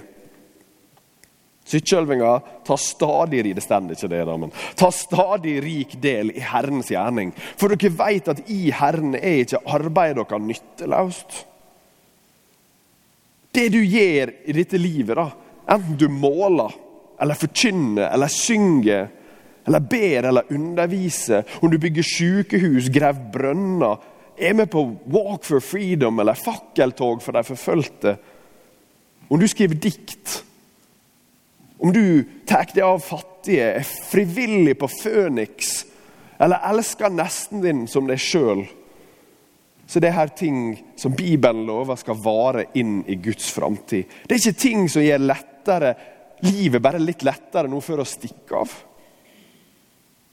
Sykkylvinga 1.63 2.41
tar 2.67 2.77
stadig 2.77 3.45
det 3.55 3.63
stender 3.63 3.95
ikke 3.95 4.09
det 4.11 4.25
da, 4.27 4.35
men 4.37 4.51
tar 4.75 4.91
stadig 4.91 5.55
rik 5.63 5.95
del 6.03 6.33
i 6.35 6.43
Herrens 6.43 6.91
gjerning. 6.91 7.31
For 7.55 7.71
dere 7.71 7.93
vet 8.03 8.29
at 8.33 8.43
i 8.51 8.67
Herren 8.75 9.15
er 9.15 9.43
ikke 9.45 9.63
arbeidet 9.71 10.27
deres 10.27 10.47
nytteløst. 10.49 11.41
Det 13.53 13.67
du 13.71 13.79
gjør 13.79 14.33
i 14.49 14.55
dette 14.57 14.79
livet, 14.81 15.15
da, 15.15 15.29
enten 15.71 15.99
du 16.01 16.07
måler, 16.11 16.73
eller 17.21 17.37
forkynner, 17.37 18.09
eller 18.09 18.31
synger, 18.33 19.11
eller 19.67 19.79
ber 19.79 20.27
eller 20.27 20.49
underviser, 20.51 21.45
om 21.61 21.71
du 21.71 21.77
bygger 21.79 22.03
sykehus, 22.03 22.89
graver 22.91 23.29
brønner, 23.31 24.09
er 24.37 24.55
med 24.57 24.71
på 24.73 24.81
Walk 25.13 25.45
for 25.45 25.61
freedom 25.61 26.19
eller 26.19 26.33
fakkeltog 26.33 27.21
for 27.21 27.37
de 27.37 27.43
forfulgte, 27.45 28.17
om 29.29 29.39
du 29.39 29.47
skriver 29.47 29.77
dikt, 29.79 30.41
om 31.77 31.93
du 31.93 32.23
tar 32.47 32.69
deg 32.73 32.83
av 32.85 33.01
fattige, 33.03 33.73
er 33.79 33.89
frivillig 34.11 34.77
på 34.79 34.87
Føniks, 34.91 35.73
eller 36.39 36.63
elsker 36.69 37.13
nesten 37.13 37.63
din 37.63 37.83
som 37.91 38.07
deg 38.07 38.21
sjøl, 38.21 38.63
så 39.87 39.99
det 39.99 40.09
er 40.09 40.17
her 40.17 40.31
ting 40.33 40.59
som 40.97 41.13
Bibelen 41.15 41.65
lover 41.67 41.99
skal 41.99 42.17
vare 42.23 42.65
inn 42.79 43.01
i 43.07 43.17
Guds 43.21 43.51
framtid. 43.53 44.07
Det 44.25 44.35
er 44.35 44.41
ikke 44.41 44.61
ting 44.63 44.87
som 44.89 45.03
gjør 45.03 45.25
lettere, 45.27 45.93
livet 46.47 46.81
bare 46.81 47.01
litt 47.03 47.25
lettere 47.27 47.69
nå 47.69 47.81
før 47.83 48.01
å 48.01 48.07
stikke 48.07 48.61
av. 48.63 48.71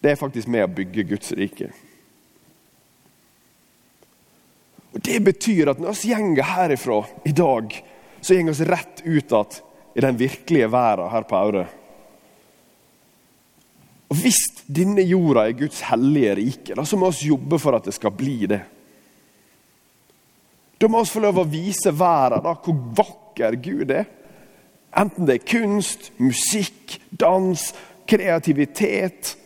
Det 0.00 0.12
er 0.12 0.20
faktisk 0.20 0.48
med 0.48 0.64
å 0.64 0.72
bygge 0.72 1.04
Guds 1.10 1.34
rike. 1.36 1.68
Og 4.94 5.02
Det 5.04 5.18
betyr 5.22 5.74
at 5.74 5.82
når 5.82 5.98
vi 5.98 6.14
går 6.38 6.54
herifra 6.54 7.02
i 7.28 7.34
dag, 7.36 7.74
så 8.20 8.34
går 8.34 8.56
vi 8.56 8.70
rett 8.70 9.02
ut 9.04 9.34
igjen 9.34 9.66
i 9.94 10.02
den 10.04 10.18
virkelige 10.18 10.70
verden 10.72 11.10
her 11.10 11.26
på 11.26 11.36
Aure. 11.36 11.66
Og 14.10 14.18
Hvis 14.18 14.40
denne 14.66 15.02
jorda 15.06 15.46
er 15.46 15.58
Guds 15.58 15.80
hellige 15.86 16.34
rike, 16.38 16.74
da, 16.74 16.84
så 16.84 16.98
må 16.98 17.10
vi 17.14 17.30
jobbe 17.30 17.58
for 17.62 17.78
at 17.78 17.86
det 17.86 17.94
skal 17.94 18.14
bli 18.14 18.38
det. 18.50 18.60
Da 20.80 20.88
må 20.88 21.02
vi 21.04 21.12
få 21.12 21.22
lov 21.22 21.42
å 21.42 21.50
vise 21.50 21.92
verden 21.94 22.42
da, 22.42 22.54
hvor 22.56 22.78
vakker 22.98 23.58
Gud 23.62 23.92
er. 23.94 24.08
Enten 24.98 25.28
det 25.28 25.36
er 25.38 25.46
kunst, 25.46 26.10
musikk, 26.18 26.96
dans, 27.10 27.68
kreativitet. 28.10 29.36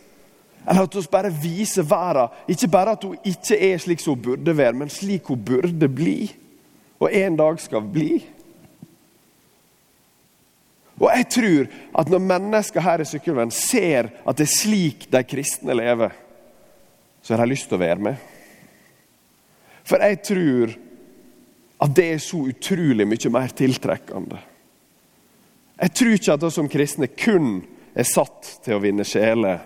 Eller 0.65 0.87
at 0.87 0.95
vi 0.97 1.03
bare 1.11 1.29
viser 1.29 1.85
verden 1.85 2.33
ikke 2.49 2.71
bare 2.73 2.95
at 2.95 3.03
hun 3.05 3.19
ikke 3.21 3.59
er 3.67 3.77
slik 3.81 4.01
som 4.01 4.15
hun 4.15 4.23
burde 4.31 4.57
være, 4.57 4.73
men 4.79 4.89
slik 4.89 5.29
hun 5.29 5.43
burde 5.45 5.89
bli. 5.91 6.31
Og 6.97 7.11
en 7.13 7.37
dag 7.37 7.59
skal 7.61 7.85
bli. 7.85 8.23
Og 11.01 11.09
jeg 11.11 11.27
tror 11.33 11.67
at 11.99 12.11
når 12.11 12.23
mennesker 12.23 12.83
her 12.83 13.03
i 13.03 13.07
Sykkylven 13.07 13.51
ser 13.51 14.11
at 14.23 14.37
det 14.37 14.47
er 14.47 14.53
slik 14.53 15.07
de 15.11 15.21
kristne 15.27 15.75
lever, 15.75 16.13
så 17.21 17.35
har 17.35 17.43
de 17.43 17.51
lyst 17.51 17.67
til 17.67 17.79
å 17.79 17.83
være 17.83 18.05
med. 18.05 18.15
For 19.85 20.01
jeg 20.01 20.21
tror 20.25 20.75
at 21.85 21.95
det 21.97 22.05
er 22.13 22.21
så 22.23 22.39
utrolig 22.47 23.07
mye 23.07 23.31
mer 23.33 23.51
tiltrekkende. 23.57 24.39
Jeg 25.75 25.91
tror 25.99 26.15
ikke 26.15 26.35
at 26.37 26.45
vi 26.45 26.51
som 26.55 26.69
kristne 26.71 27.09
kun 27.11 27.49
er 27.95 28.07
satt 28.07 28.53
til 28.63 28.77
å 28.77 28.83
vinne 28.83 29.03
sjeler. 29.07 29.65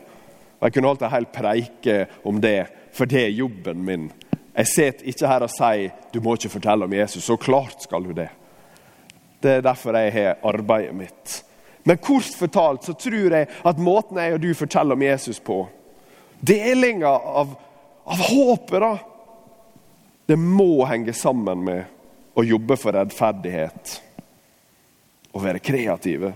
Jeg 0.59 0.73
kunne 0.73 0.89
holdt 0.89 1.05
en 1.05 1.13
hel 1.13 1.29
preike 1.31 1.99
om 2.27 2.41
det, 2.41 2.65
for 2.95 3.09
det 3.09 3.27
er 3.27 3.37
jobben 3.37 3.85
min. 3.85 4.09
Jeg 4.55 4.71
sitter 4.73 5.11
ikke 5.13 5.29
her 5.29 5.45
og 5.45 5.53
sier 5.53 5.93
du 6.11 6.19
må 6.25 6.33
ikke 6.35 6.51
fortelle 6.57 6.89
om 6.89 6.95
Jesus. 6.97 7.23
Så 7.23 7.37
klart 7.39 7.85
skal 7.85 8.03
du 8.03 8.15
det. 8.17 8.31
Det 9.39 9.58
er 9.58 9.63
derfor 9.63 9.95
jeg 9.95 10.13
har 10.15 10.41
arbeidet 10.43 10.95
mitt. 10.95 11.36
Men 11.88 11.97
kort 12.04 12.36
fortalt 12.36 12.86
så 12.86 12.93
tror 12.93 13.36
jeg 13.36 13.47
at 13.47 13.80
måten 13.82 14.19
jeg 14.19 14.36
og 14.36 14.43
du 14.43 14.52
forteller 14.58 14.97
om 14.97 15.06
Jesus 15.06 15.39
på, 15.39 15.62
delinga 16.39 17.10
av, 17.10 17.56
av 18.04 18.25
håpet, 18.30 18.84
da, 18.84 18.91
det 20.30 20.38
må 20.38 20.86
henge 20.86 21.15
sammen 21.17 21.63
med 21.65 22.38
å 22.38 22.45
jobbe 22.45 22.78
for 22.78 22.93
rettferdighet 22.95 23.95
og 25.34 25.43
være 25.43 25.63
kreative. 25.63 26.34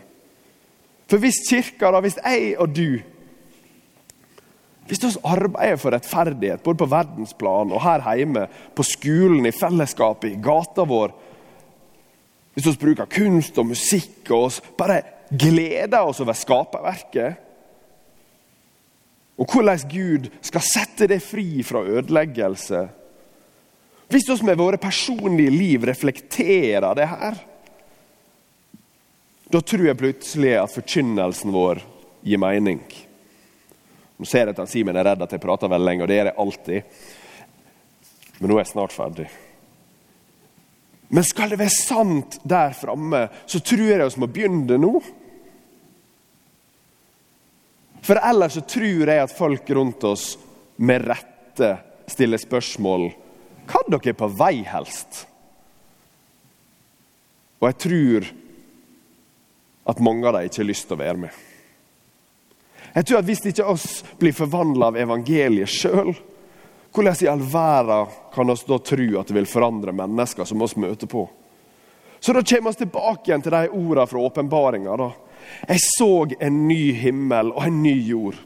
For 1.09 1.21
hvis 1.21 1.43
kirka, 1.45 1.91
da, 1.93 2.01
hvis 2.01 2.17
jeg 2.17 2.55
og 2.57 2.71
du 2.73 3.01
Hvis 4.83 4.99
vi 4.99 5.09
arbeider 5.23 5.77
for 5.79 5.95
rettferdighet 5.95 6.63
både 6.63 6.81
på 6.81 6.89
verdensplan 6.91 7.69
og 7.71 7.79
her 7.85 8.01
hjemme, 8.17 8.41
på 8.75 8.83
skolen, 8.83 9.45
i 9.47 9.53
fellesskapet, 9.55 10.33
i 10.33 10.41
gata 10.43 10.83
vår 10.83 11.13
Hvis 12.53 12.67
vi 12.67 12.75
bruker 12.85 13.09
kunst 13.09 13.57
og 13.57 13.71
musikk 13.71 14.29
og 14.31 14.49
oss 14.49 14.59
bare 14.77 15.01
gleder 15.29 16.05
oss 16.05 16.21
over 16.21 16.37
skaperverket 16.37 17.39
og 19.41 19.49
hvordan 19.49 19.87
Gud 19.89 20.27
skal 20.45 20.61
sette 20.61 21.07
det 21.09 21.23
fri 21.25 21.63
fra 21.65 21.81
ødeleggelse 21.81 22.83
hvis 24.13 24.29
vi 24.29 24.45
med 24.45 24.59
våre 24.59 24.77
personlige 24.77 25.49
liv 25.49 25.85
reflekterer 25.89 26.93
det 26.95 27.07
her, 27.09 27.37
da 29.49 29.61
tror 29.61 29.87
jeg 29.87 29.97
plutselig 29.97 30.51
at 30.59 30.73
forkynnelsen 30.73 31.53
vår 31.53 31.81
gir 32.21 32.41
mening. 32.41 32.83
Nå 34.17 34.27
ser 34.29 34.51
jeg 34.51 34.57
at 34.57 34.69
Simen 34.69 34.97
er 34.97 35.07
redd 35.09 35.25
at 35.25 35.33
jeg 35.33 35.41
prater 35.41 35.71
veldig 35.71 35.87
lenge, 35.87 36.05
og 36.05 36.11
det 36.11 36.19
gjør 36.19 36.29
jeg 36.29 36.39
alltid. 36.45 37.01
Men 38.37 38.51
nå 38.51 38.57
er 38.57 38.63
jeg 38.63 38.71
snart 38.73 38.93
ferdig. 38.93 39.27
Men 41.13 41.25
skal 41.27 41.51
det 41.53 41.59
være 41.61 41.73
sant 41.73 42.39
der 42.47 42.73
framme, 42.73 43.27
så 43.45 43.61
tror 43.61 43.85
jeg 43.85 44.01
vi 44.01 44.21
må 44.23 44.29
begynne 44.33 44.79
nå. 44.81 44.93
For 48.03 48.19
ellers 48.19 48.57
så 48.57 48.63
tror 48.67 49.11
jeg 49.13 49.21
at 49.21 49.35
folk 49.37 49.69
rundt 49.77 50.03
oss 50.09 50.33
med 50.81 51.05
rette 51.07 51.69
stiller 52.09 52.41
spørsmål 52.41 53.11
kan 53.69 53.93
dere 53.93 54.15
på 54.17 54.27
vei 54.27 54.57
helst? 54.67 55.23
Og 57.61 57.69
jeg 57.69 57.79
tror 57.85 58.27
at 59.93 60.01
mange 60.03 60.27
av 60.27 60.35
dem 60.35 60.49
ikke 60.49 60.63
har 60.63 60.67
lyst 60.67 60.89
til 60.89 60.97
å 60.97 61.03
være 61.03 61.21
med. 61.21 61.41
Jeg 62.93 63.07
tror 63.07 63.21
at 63.21 63.27
Hvis 63.29 63.45
ikke 63.49 63.69
oss 63.71 63.87
blir 64.19 64.35
forvandla 64.35 64.91
av 64.91 64.99
evangeliet 64.99 65.71
sjøl, 65.71 66.11
hvordan 66.93 67.15
i 67.21 67.27
all 67.27 67.41
verden 67.41 68.11
kan 68.33 68.47
vi 68.47 68.55
da 68.67 68.77
tro 68.79 69.07
at 69.19 69.27
det 69.27 69.37
vil 69.37 69.49
forandre 69.49 69.95
mennesker 69.95 70.45
som 70.45 70.61
oss 70.61 70.75
møter 70.77 71.09
på? 71.09 71.25
Så 72.19 72.33
da 72.33 72.43
kommer 72.45 72.71
vi 72.71 72.85
tilbake 72.85 73.29
igjen 73.29 73.41
til 73.43 73.51
de 73.51 73.67
ordene 73.67 74.07
fra 74.07 74.25
åpenbaringa. 74.29 75.11
Jeg 75.67 75.81
så 75.83 76.13
en 76.39 76.67
ny 76.69 76.93
himmel 76.95 77.51
og 77.51 77.65
en 77.67 77.81
ny 77.83 77.95
jord. 78.07 78.37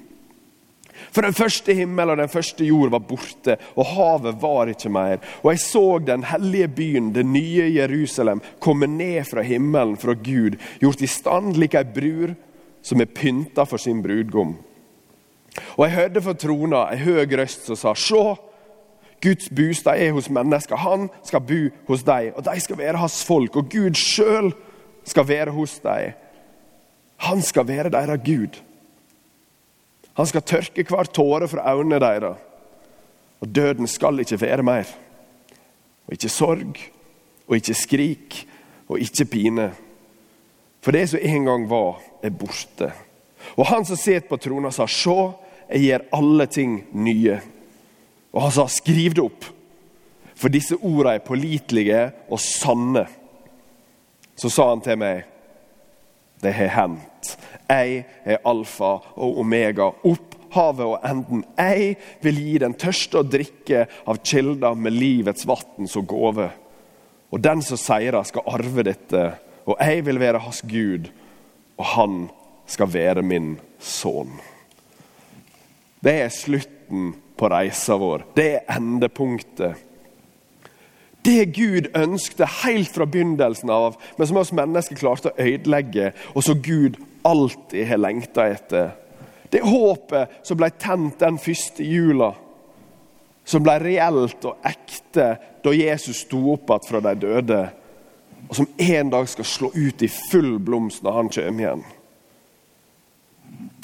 For 1.14 1.22
den 1.22 1.36
første 1.38 1.74
himmel 1.78 2.10
og 2.10 2.18
den 2.18 2.32
første 2.32 2.66
jord 2.66 2.92
var 2.94 3.04
borte, 3.06 3.58
og 3.78 3.92
havet 3.94 4.40
var 4.42 4.72
ikke 4.72 4.90
mer. 4.90 5.22
Og 5.44 5.52
jeg 5.54 5.62
så 5.62 5.86
den 6.02 6.26
hellige 6.26 6.72
byen, 6.80 7.12
det 7.14 7.26
nye 7.26 7.68
Jerusalem, 7.76 8.42
komme 8.60 8.90
ned 8.90 9.28
fra 9.30 9.46
himmelen 9.46 9.98
fra 10.02 10.18
Gud, 10.18 10.58
gjort 10.82 11.04
i 11.06 11.10
stand 11.12 11.60
lik 11.62 11.78
ei 11.78 11.86
brur 11.86 12.34
som 12.82 13.02
er 13.02 13.12
pynta 13.12 13.66
for 13.68 13.82
sin 13.82 14.02
brudgom. 14.02 14.56
Og 15.78 15.86
jeg 15.86 15.96
hørte 15.96 16.22
fra 16.22 16.36
trona 16.38 16.84
ei 16.94 17.02
høg 17.02 17.34
røst 17.40 17.68
som 17.70 17.80
sa, 17.80 17.94
Sjå, 17.98 18.36
Guds 19.22 19.50
bostad 19.50 19.98
er 19.98 20.14
hos 20.14 20.30
mennesker. 20.30 20.78
Han 20.78 21.08
skal 21.26 21.42
bo 21.42 21.62
hos 21.88 22.04
dem, 22.06 22.34
og 22.38 22.46
de 22.46 22.60
skal 22.62 22.78
være 22.78 23.02
hans 23.02 23.24
folk. 23.26 23.56
Og 23.58 23.70
Gud 23.72 23.98
sjøl 23.98 24.52
skal 25.08 25.28
være 25.28 25.56
hos 25.56 25.80
dem. 25.84 26.14
Han 27.26 27.42
skal 27.42 27.68
være 27.68 27.90
deres 27.90 28.22
Gud. 28.26 28.60
Han 30.18 30.30
skal 30.30 30.46
tørke 30.46 30.86
hver 30.86 31.10
tåre 31.14 31.48
fra 31.50 31.74
øynene 31.74 32.00
deres. 32.02 32.38
Og 33.42 33.50
døden 33.56 33.88
skal 33.88 34.20
ikke 34.20 34.42
være 34.42 34.64
mer. 34.64 34.86
Og 36.08 36.14
ikke 36.14 36.30
sorg, 36.30 36.78
og 37.48 37.56
ikke 37.56 37.74
skrik, 37.74 38.48
og 38.88 39.00
ikke 39.00 39.26
pine. 39.26 39.72
For 40.82 40.92
det 40.92 41.10
som 41.10 41.20
en 41.22 41.46
gang 41.46 41.70
var, 41.70 42.02
er 42.24 42.30
borte. 42.30 42.92
Og 43.58 43.68
han 43.68 43.86
som 43.86 43.98
sitter 43.98 44.30
på 44.30 44.38
trona, 44.42 44.72
sa, 44.72 44.88
Se, 44.88 45.18
jeg 45.68 45.84
gjør 45.84 46.06
alle 46.16 46.48
ting 46.52 46.80
nye. 46.96 47.38
Og 48.34 48.44
han 48.46 48.54
sa, 48.56 48.68
skriv 48.72 49.16
det 49.18 49.24
opp. 49.24 49.48
For 50.38 50.54
disse 50.54 50.78
ordene 50.78 51.18
er 51.18 51.26
pålitelige 51.26 52.04
og 52.30 52.42
sanne. 52.42 53.08
Så 54.38 54.52
sa 54.54 54.70
han 54.70 54.84
til 54.86 55.00
meg, 55.02 55.26
det 56.44 56.54
har 56.54 56.74
hendt. 56.76 57.34
Jeg 57.68 58.04
er 58.24 58.44
alfa 58.46 58.92
og 59.18 59.40
omega, 59.42 59.90
opphavet 60.06 60.86
og 60.86 61.08
enden. 61.08 61.42
Jeg 61.58 61.96
vil 62.22 62.42
gi 62.44 62.58
den 62.62 62.78
tørste 62.78 63.24
å 63.24 63.28
drikke 63.28 63.88
av 64.06 64.22
kilder 64.22 64.78
med 64.78 64.94
livets 64.94 65.48
vann 65.50 65.90
som 65.90 66.06
gave. 66.08 66.52
Og 67.34 67.42
den 67.44 67.64
som 67.66 67.80
seirer, 67.82 68.22
skal 68.24 68.46
arve 68.54 68.86
dette, 68.88 69.24
og 69.68 69.82
jeg 69.82 70.06
vil 70.08 70.22
være 70.22 70.40
hans 70.46 70.62
Gud, 70.64 71.10
og 71.76 71.90
han 71.98 72.22
skal 72.70 72.94
være 72.94 73.26
min 73.26 73.58
sønn. 73.84 74.38
Det 76.04 76.14
er 76.22 76.34
slutten 76.34 77.12
på 77.38 77.50
reisa 77.50 77.98
vår. 77.98 78.26
Det 78.36 78.48
er 78.56 78.78
endepunktet. 78.78 79.84
Det 81.26 81.46
Gud 81.52 81.90
ønskte 81.98 82.48
helt 82.64 82.94
fra 82.96 83.06
begynnelsen 83.10 83.72
av, 83.74 83.98
men 84.18 84.30
som 84.30 84.40
oss 84.40 84.54
mennesker 84.56 84.96
klarte 84.96 85.34
å 85.34 85.44
ødelegge, 85.44 86.14
og 86.34 86.46
som 86.46 86.62
Gud 86.64 86.96
alltid 87.28 87.90
har 87.90 88.00
lengta 88.00 88.46
etter. 88.48 88.94
Det 89.52 89.64
håpet 89.64 90.40
som 90.48 90.60
ble 90.60 90.70
tent 90.80 91.20
den 91.20 91.40
første 91.42 91.84
jula, 91.84 92.32
som 93.48 93.64
ble 93.64 93.78
reelt 93.82 94.46
og 94.48 94.64
ekte 94.68 95.28
da 95.64 95.76
Jesus 95.76 96.24
sto 96.26 96.40
opp 96.54 96.72
igjen 96.72 96.88
fra 96.90 97.04
de 97.04 97.14
døde. 97.20 97.62
og 98.50 98.56
som 98.56 98.68
en 98.78 99.10
dag 99.10 99.28
skal 99.28 99.46
slå 99.46 99.72
ut 99.76 100.02
i 100.02 100.08
full 100.08 100.60
blomst 100.60 101.04
når 101.04 101.12
han 101.12 101.30
kommer 101.30 101.64
igjen. 101.64 101.84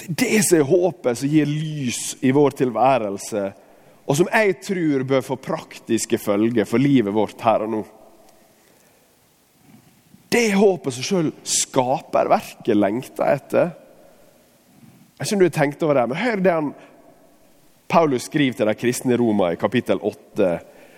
Det 0.08 0.40
som 0.46 0.60
er 0.60 0.68
håpet 0.68 1.20
som 1.20 1.32
gir 1.32 1.50
lys 1.50 2.18
i 2.22 2.32
vår 2.36 2.58
tilværelse, 2.60 3.44
og 4.04 4.18
som 4.20 4.30
jeg 4.34 4.58
tror 4.66 5.06
bør 5.08 5.24
få 5.24 5.38
praktiske 5.40 6.20
følger 6.20 6.68
for 6.68 6.82
livet 6.82 7.16
vårt 7.16 7.42
her 7.46 7.64
og 7.64 7.72
nå. 7.72 7.84
Det 10.34 10.50
håpet 10.58 10.96
som 10.96 11.06
sjøl 11.06 11.30
skaperverket 11.46 12.76
lengter 12.76 13.36
etter. 13.38 13.72
Jeg 15.20 15.30
vet 15.30 15.40
du 15.40 15.46
har 15.46 15.56
tenkt 15.56 15.84
over 15.86 16.00
det, 16.00 16.08
men 16.10 16.20
hør 16.20 16.42
det 16.44 16.56
han 16.58 16.74
Paulus 17.94 18.26
skriver 18.26 18.58
til 18.58 18.68
de 18.68 18.74
kristne 18.74 19.14
i 19.14 19.18
Roma 19.22 19.52
i 19.54 19.60
kapittel 19.62 20.02
8. 20.02 20.48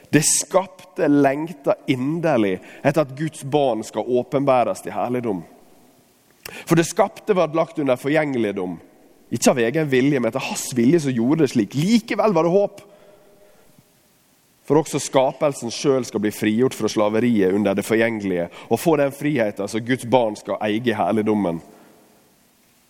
Det 0.09 0.21
skapte 0.23 1.09
lengter 1.11 1.81
inderlig 1.91 2.55
etter 2.79 3.03
at 3.03 3.11
Guds 3.17 3.43
barn 3.43 3.83
skal 3.83 4.07
åpenbæres 4.07 4.85
til 4.85 4.95
herligdom. 4.95 5.43
For 6.63 6.79
det 6.79 6.87
skapte 6.87 7.35
var 7.35 7.53
lagt 7.55 7.79
under 7.81 7.99
forgjengeligdom, 7.99 8.79
ikke 9.35 9.51
av 9.51 9.61
egen 9.65 9.89
vilje, 9.91 10.19
men 10.19 10.29
etter 10.29 10.43
hans 10.47 10.69
vilje 10.77 11.03
som 11.05 11.15
gjorde 11.15 11.43
det 11.43 11.51
slik. 11.51 11.75
Likevel 11.75 12.35
var 12.35 12.47
det 12.47 12.53
håp. 12.55 12.83
For 14.65 14.81
også 14.81 14.99
skapelsen 15.01 15.73
sjøl 15.73 16.05
skal 16.07 16.23
bli 16.23 16.31
frigjort 16.33 16.73
fra 16.73 16.89
slaveriet 16.89 17.53
under 17.53 17.77
det 17.77 17.85
forgjengelige 17.85 18.47
og 18.65 18.81
få 18.81 18.95
den 18.97 19.13
friheten 19.13 19.69
som 19.69 19.83
Guds 19.85 20.07
barn 20.09 20.37
skal 20.39 20.57
eie 20.65 20.81
i 20.81 20.95
herligdommen. 20.97 21.59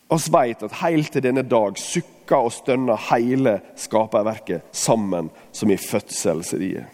Vi 0.06 0.32
vet 0.32 0.64
at 0.64 0.78
helt 0.84 1.12
til 1.12 1.24
denne 1.26 1.44
dag 1.44 1.80
sukker 1.82 2.48
og 2.48 2.54
stønner 2.54 3.02
hele 3.10 3.58
skaperverket 3.80 4.70
sammen 4.72 5.32
som 5.52 5.72
i 5.74 5.80
fødselsriet. 5.82 6.86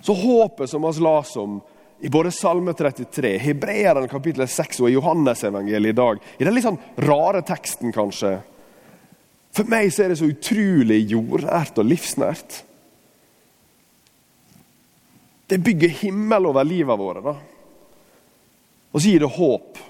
Så 0.00 0.16
håpet 0.16 0.70
som 0.70 0.86
vi 0.86 1.04
las 1.04 1.36
om 1.36 1.58
i 2.00 2.08
både 2.08 2.32
Salme 2.32 2.72
33, 2.72 3.38
Hebreeren 3.38 4.08
kapittel 4.08 4.48
6 4.48 4.80
og 4.80 4.88
i 4.88 4.94
Johannesevangeliet 4.94 5.92
i 5.92 5.98
dag, 5.98 6.22
i 6.38 6.46
den 6.46 6.56
litt 6.56 6.64
sånn 6.64 6.80
rare 7.04 7.42
teksten 7.46 7.92
kanskje 7.92 8.38
For 9.50 9.66
meg 9.66 9.90
så 9.90 10.04
er 10.04 10.12
det 10.12 10.20
så 10.20 10.28
utrolig 10.30 11.00
jordnært 11.10 11.80
og 11.82 11.88
livsnært. 11.90 12.60
Det 15.50 15.58
bygger 15.58 15.96
himmel 16.04 16.46
over 16.46 16.62
livet 16.62 17.00
våre. 17.00 17.22
da. 17.24 17.34
Og 18.94 19.02
så 19.02 19.10
gir 19.10 19.24
det 19.24 19.32
håp 19.34 19.80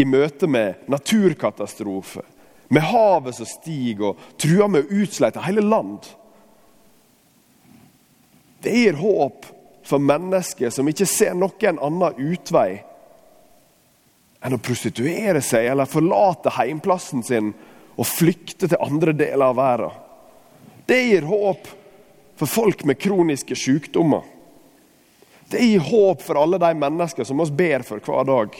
i 0.00 0.06
møte 0.08 0.48
med 0.48 0.88
naturkatastrofer, 0.88 2.24
med 2.72 2.88
havet 2.88 3.36
som 3.36 3.50
stiger 3.52 4.14
og 4.14 4.24
truer 4.40 4.72
med 4.72 4.88
å 4.88 5.02
utslette 5.04 5.44
hele 5.44 5.60
land. 5.60 6.08
Det 8.64 8.72
gir 8.72 8.96
håp 8.96 9.44
for 9.84 10.00
mennesker 10.00 10.72
som 10.72 10.88
ikke 10.88 11.06
ser 11.08 11.36
noen 11.36 11.78
annen 11.82 12.32
utvei 12.32 12.82
enn 14.44 14.56
å 14.56 14.60
prostituere 14.60 15.40
seg 15.44 15.70
eller 15.70 15.88
forlate 15.88 16.52
heimplassen 16.58 17.24
sin 17.24 17.52
og 17.94 18.08
flykte 18.08 18.68
til 18.68 18.82
andre 18.82 19.14
deler 19.16 19.46
av 19.46 19.56
verden. 19.56 20.00
Det 20.84 21.00
gir 21.00 21.28
håp 21.28 21.68
for 22.36 22.50
folk 22.50 22.84
med 22.84 23.00
kroniske 23.00 23.56
sykdommer. 23.56 24.24
Det 25.48 25.62
gir 25.62 25.84
håp 25.86 26.22
for 26.24 26.40
alle 26.40 26.58
de 26.60 26.72
mennesker 26.76 27.24
som 27.24 27.40
vi 27.40 27.50
ber 27.56 27.84
for 27.86 28.04
hver 28.04 28.28
dag. 28.28 28.56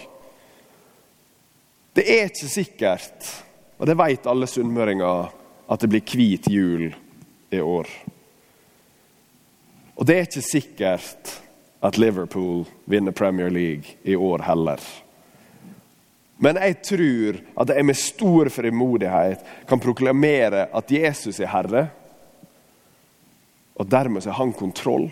Det 1.95 2.05
er 2.11 2.31
ikke 2.31 2.51
sikkert, 2.51 3.29
og 3.79 3.89
det 3.89 3.99
vet 3.99 4.27
alle 4.31 4.49
sunnmøringer, 4.51 5.29
at 5.69 5.81
det 5.81 5.91
blir 5.93 6.05
hvit 6.05 6.49
jul 6.51 6.89
i 7.55 7.61
år. 7.61 7.91
Og 9.97 10.07
det 10.07 10.17
er 10.17 10.29
ikke 10.29 10.43
sikkert 10.43 11.35
at 11.85 11.99
Liverpool 11.99 12.65
vinner 12.91 13.13
Premier 13.13 13.51
League 13.53 13.99
i 14.03 14.17
år 14.17 14.43
heller. 14.49 14.81
Men 16.43 16.59
jeg 16.59 16.81
tror 16.83 17.39
at 17.63 17.71
jeg 17.77 17.87
med 17.87 17.99
stor 17.99 18.49
frimodighet 18.51 19.45
kan 19.69 19.81
proklamere 19.81 20.67
at 20.75 20.91
Jesus 20.91 21.39
er 21.41 21.53
Herre. 21.53 21.87
Og 23.77 23.91
dermed 23.91 24.25
har 24.25 24.39
han 24.39 24.53
kontroll. 24.53 25.11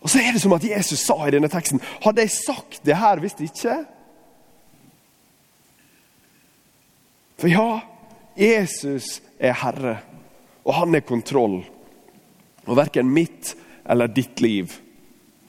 Og 0.00 0.10
så 0.10 0.22
er 0.22 0.32
det 0.32 0.40
som 0.40 0.54
at 0.56 0.64
Jesus 0.64 1.02
sa 1.04 1.16
i 1.26 1.32
denne 1.34 1.50
teksten 1.50 1.80
Hadde 2.04 2.22
jeg 2.22 2.30
sagt 2.30 2.80
det 2.86 2.96
her 2.96 3.20
hvis 3.20 3.34
det 3.36 3.50
ikke? 3.50 3.76
For 7.38 7.50
ja, 7.50 7.80
Jesus 8.38 9.20
er 9.38 9.54
Herre, 9.54 9.98
og 10.64 10.74
han 10.74 10.94
er 10.94 11.04
kontroll. 11.06 11.60
Og 12.68 12.76
verken 12.76 13.08
mitt 13.12 13.54
eller 13.88 14.10
ditt 14.12 14.42
liv 14.44 14.74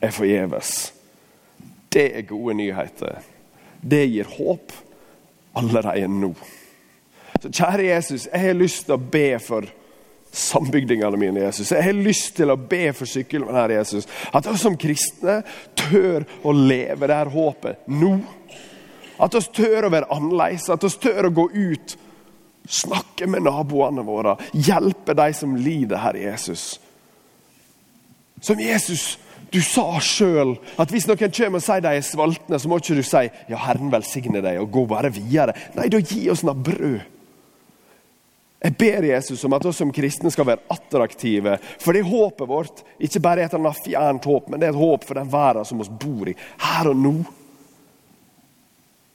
er 0.00 0.14
forgjeves. 0.14 0.92
Det 1.92 2.06
er 2.16 2.28
gode 2.28 2.56
nyheter. 2.56 3.20
Det 3.80 4.06
gir 4.06 4.28
håp 4.38 4.72
allerede 5.58 6.08
nå. 6.08 6.32
Så 7.40 7.50
kjære 7.52 7.86
Jesus, 7.88 8.26
jeg 8.28 8.40
har 8.40 8.56
lyst 8.56 8.86
til 8.86 8.96
å 8.96 9.04
be 9.12 9.28
for 9.42 9.68
sambygdingene 10.32 11.18
mine, 11.18 11.44
Jesus. 11.46 11.72
Jeg 11.72 11.84
har 11.84 11.96
lyst 11.96 12.36
til 12.38 12.52
å 12.52 12.58
be 12.58 12.90
for 12.96 13.08
sykkelen 13.10 13.54
her, 13.54 13.72
Jesus. 13.80 14.06
At 14.32 14.46
vi 14.46 14.56
som 14.60 14.76
kristne 14.78 15.40
tør 15.78 16.26
å 16.46 16.54
leve 16.54 17.08
det 17.08 17.16
her 17.16 17.32
håpet 17.32 17.88
nå. 17.90 18.12
At 19.20 19.34
vi 19.36 19.42
tør 19.56 19.88
å 19.88 19.92
være 19.92 20.10
annerledes, 20.14 20.68
at 20.72 20.84
vi 20.86 20.92
tør 21.02 21.28
å 21.28 21.34
gå 21.40 21.48
ut, 21.56 21.96
snakke 22.70 23.26
med 23.30 23.44
naboene 23.48 24.04
våre, 24.06 24.36
hjelpe 24.54 25.16
de 25.18 25.32
som 25.36 25.56
lider, 25.58 25.98
Herre 26.00 26.22
Jesus. 26.28 26.76
Som 28.40 28.60
Jesus, 28.60 29.18
du 29.52 29.60
sa 29.64 29.86
sjøl 30.04 30.54
at 30.80 30.92
hvis 30.92 31.08
noen 31.08 31.32
kommer 31.34 31.60
og 31.60 31.64
sier 31.64 31.84
de 31.84 31.94
er 31.98 32.04
sultne, 32.06 32.58
så 32.58 32.70
må 32.70 32.80
ikke 32.80 32.98
du 32.98 33.04
si 33.06 33.24
ja, 33.28 33.62
Herren 33.66 33.92
velsigne 33.92 34.42
deg 34.44 34.60
og 34.62 34.70
gå 34.74 34.84
bare 34.90 35.12
videre. 35.14 35.56
Nei, 35.76 35.88
da 35.92 36.00
gi 36.00 36.26
oss 36.32 36.44
noe 36.46 36.56
brød. 36.56 37.00
Jeg 38.60 38.76
ber 38.76 39.06
Jesus 39.08 39.40
om 39.48 39.54
at 39.56 39.64
vi 39.64 39.70
som 39.72 39.92
kristne 39.94 40.30
skal 40.32 40.44
være 40.50 40.66
attraktive. 40.72 41.56
For 41.80 41.96
det 41.96 42.02
er 42.02 42.10
håpet 42.10 42.48
vårt 42.48 42.82
ikke 43.00 43.22
bare 43.24 43.46
et 43.46 43.54
eller 43.54 43.70
annet 43.70 43.84
fjernt 43.86 44.26
håp, 44.28 44.50
men 44.50 44.60
det 44.60 44.68
er 44.68 44.74
et 44.74 44.82
håp 44.82 45.06
for 45.08 45.16
den 45.16 45.30
verden 45.32 45.64
som 45.64 45.80
vi 45.80 45.88
bor 46.02 46.28
i, 46.28 46.36
her 46.66 46.90
og 46.90 46.98
nå. 47.00 47.14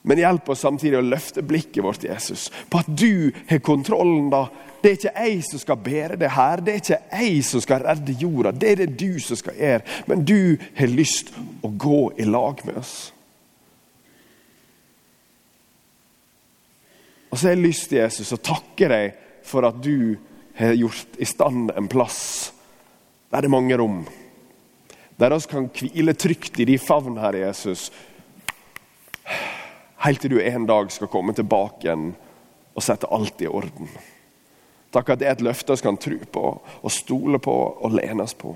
Men 0.06 0.22
hjelp 0.22 0.50
oss 0.54 0.62
samtidig 0.62 1.00
å 1.00 1.06
løfte 1.06 1.42
blikket 1.46 1.82
vårt, 1.84 2.04
Jesus, 2.06 2.52
på 2.70 2.84
at 2.84 2.90
du 2.94 3.34
har 3.50 3.62
kontrollen. 3.66 4.30
da. 4.30 4.46
Det 4.82 4.92
er 4.92 5.00
ikke 5.00 5.24
jeg 5.26 5.40
som 5.48 5.62
skal 5.64 5.82
bære 5.82 6.20
det 6.22 6.30
her, 6.36 6.62
det 6.62 6.74
er 6.74 6.84
ikke 6.84 7.00
jeg 7.24 7.40
som 7.48 7.64
skal 7.64 7.86
redde 7.88 8.18
jorda. 8.22 8.52
Det 8.54 8.70
er 8.70 8.84
det 8.84 9.00
du 9.02 9.20
som 9.24 9.40
skal 9.40 9.58
gjøre. 9.58 9.82
Men 10.06 10.22
du 10.30 10.58
har 10.78 10.94
lyst 10.94 11.34
å 11.66 11.74
gå 11.74 12.02
i 12.22 12.28
lag 12.30 12.62
med 12.68 12.78
oss. 12.84 12.96
Og 17.32 17.40
så 17.40 17.50
har 17.50 17.58
jeg 17.58 17.66
lyst, 17.66 17.90
til 17.90 18.04
Jesus, 18.04 18.30
å 18.32 18.40
takke 18.40 18.92
deg 18.92 19.18
for 19.44 19.66
at 19.68 19.82
du 19.84 20.20
har 20.56 20.78
gjort 20.78 21.18
i 21.20 21.28
stand 21.28 21.74
en 21.76 21.90
plass 21.92 22.22
der 23.34 23.44
det 23.44 23.50
er 23.50 23.52
mange 23.58 23.76
rom. 23.76 24.04
Der 25.20 25.34
vi 25.34 25.48
kan 25.50 25.66
hvile 25.74 26.14
trygt 26.14 26.60
i 26.60 26.68
de 26.70 26.78
favn, 26.80 27.18
Herre 27.20 27.42
Jesus. 27.48 27.90
Helt 30.06 30.22
til 30.22 30.36
du 30.36 30.42
en 30.42 30.68
dag 30.70 30.92
skal 30.94 31.10
komme 31.10 31.34
tilbake 31.34 31.88
igjen 31.88 32.12
og 32.76 32.84
sette 32.86 33.10
alt 33.10 33.42
i 33.42 33.50
orden. 33.50 33.90
Takk 34.94 35.10
at 35.16 35.22
det 35.22 35.28
er 35.28 35.34
et 35.34 35.44
løfte 35.48 35.74
vi 35.74 35.86
kan 35.88 35.98
tro 35.98 36.20
på 36.32 36.44
og 36.86 36.94
stole 36.94 37.40
på 37.42 37.56
og 37.56 37.96
lenes 37.98 38.36
på. 38.38 38.54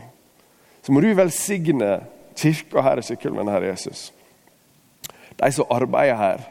Så 0.85 0.93
må 0.93 1.01
du 1.01 1.09
velsigne 1.17 2.03
kirka 2.37 2.83
her 2.85 3.01
i 3.01 3.03
Sykkylven, 3.03 3.49
Herre 3.49 3.73
Jesus. 3.73 4.11
De 5.39 5.49
som 5.55 5.73
arbeider 5.73 6.19
her, 6.19 6.45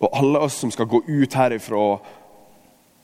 og 0.00 0.16
alle 0.16 0.46
oss 0.46 0.56
som 0.62 0.70
skal 0.72 0.88
gå 0.88 1.02
ut 1.08 1.34
herifra 1.36 1.82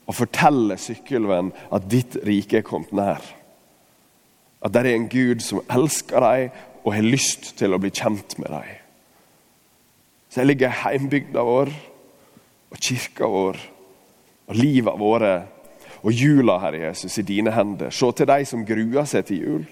og 0.06 0.14
fortelle 0.16 0.78
Sykkylven 0.80 1.50
at 1.74 1.90
ditt 1.90 2.16
rike 2.24 2.62
er 2.62 2.66
kommet 2.66 2.94
nær. 2.94 3.20
At 4.64 4.72
det 4.72 4.86
er 4.86 4.94
en 4.94 5.10
Gud 5.12 5.42
som 5.44 5.64
elsker 5.68 6.22
deg 6.22 6.48
og 6.84 6.94
har 6.94 7.04
lyst 7.04 7.56
til 7.58 7.74
å 7.74 7.82
bli 7.82 7.90
kjent 7.90 8.38
med 8.38 8.54
deg. 8.54 8.85
Så 10.36 10.42
jeg 10.42 10.50
ligger 10.50 10.74
heimbygda 10.82 11.40
vår 11.48 11.70
og 12.68 12.80
kirka 12.84 13.24
vår 13.24 13.56
og 14.52 14.58
livet 14.58 14.98
våre 15.00 15.30
og 16.02 16.12
jula, 16.12 16.58
Herre 16.60 16.82
Jesus, 16.82 17.16
i 17.16 17.24
dine 17.24 17.54
hender. 17.56 17.88
Se 17.88 18.10
til 18.12 18.28
de 18.28 18.44
som 18.44 18.66
gruer 18.68 19.08
seg 19.08 19.24
til 19.30 19.40
jul. 19.40 19.64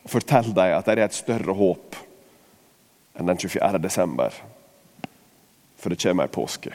Og 0.00 0.08
fortell 0.14 0.48
dem 0.48 0.78
at 0.78 0.88
det 0.88 0.96
er 0.96 1.04
et 1.04 1.20
større 1.20 1.60
håp 1.60 2.00
enn 3.20 3.28
den 3.28 3.44
24. 3.44 3.84
desember. 3.84 4.40
For 5.76 5.92
det 5.92 6.00
kommer 6.00 6.24
ei 6.24 6.32
påske 6.32 6.72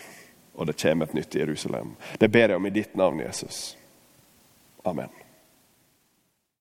og 0.54 0.70
det 0.70 0.78
kommer 0.78 1.10
et 1.10 1.18
nytt 1.18 1.42
Jerusalem. 1.42 1.96
Det 2.22 2.30
ber 2.30 2.54
jeg 2.54 2.62
om 2.62 2.70
i 2.70 2.78
ditt 2.78 2.94
navn, 2.94 3.26
Jesus. 3.26 3.72
Amen. 4.86 5.10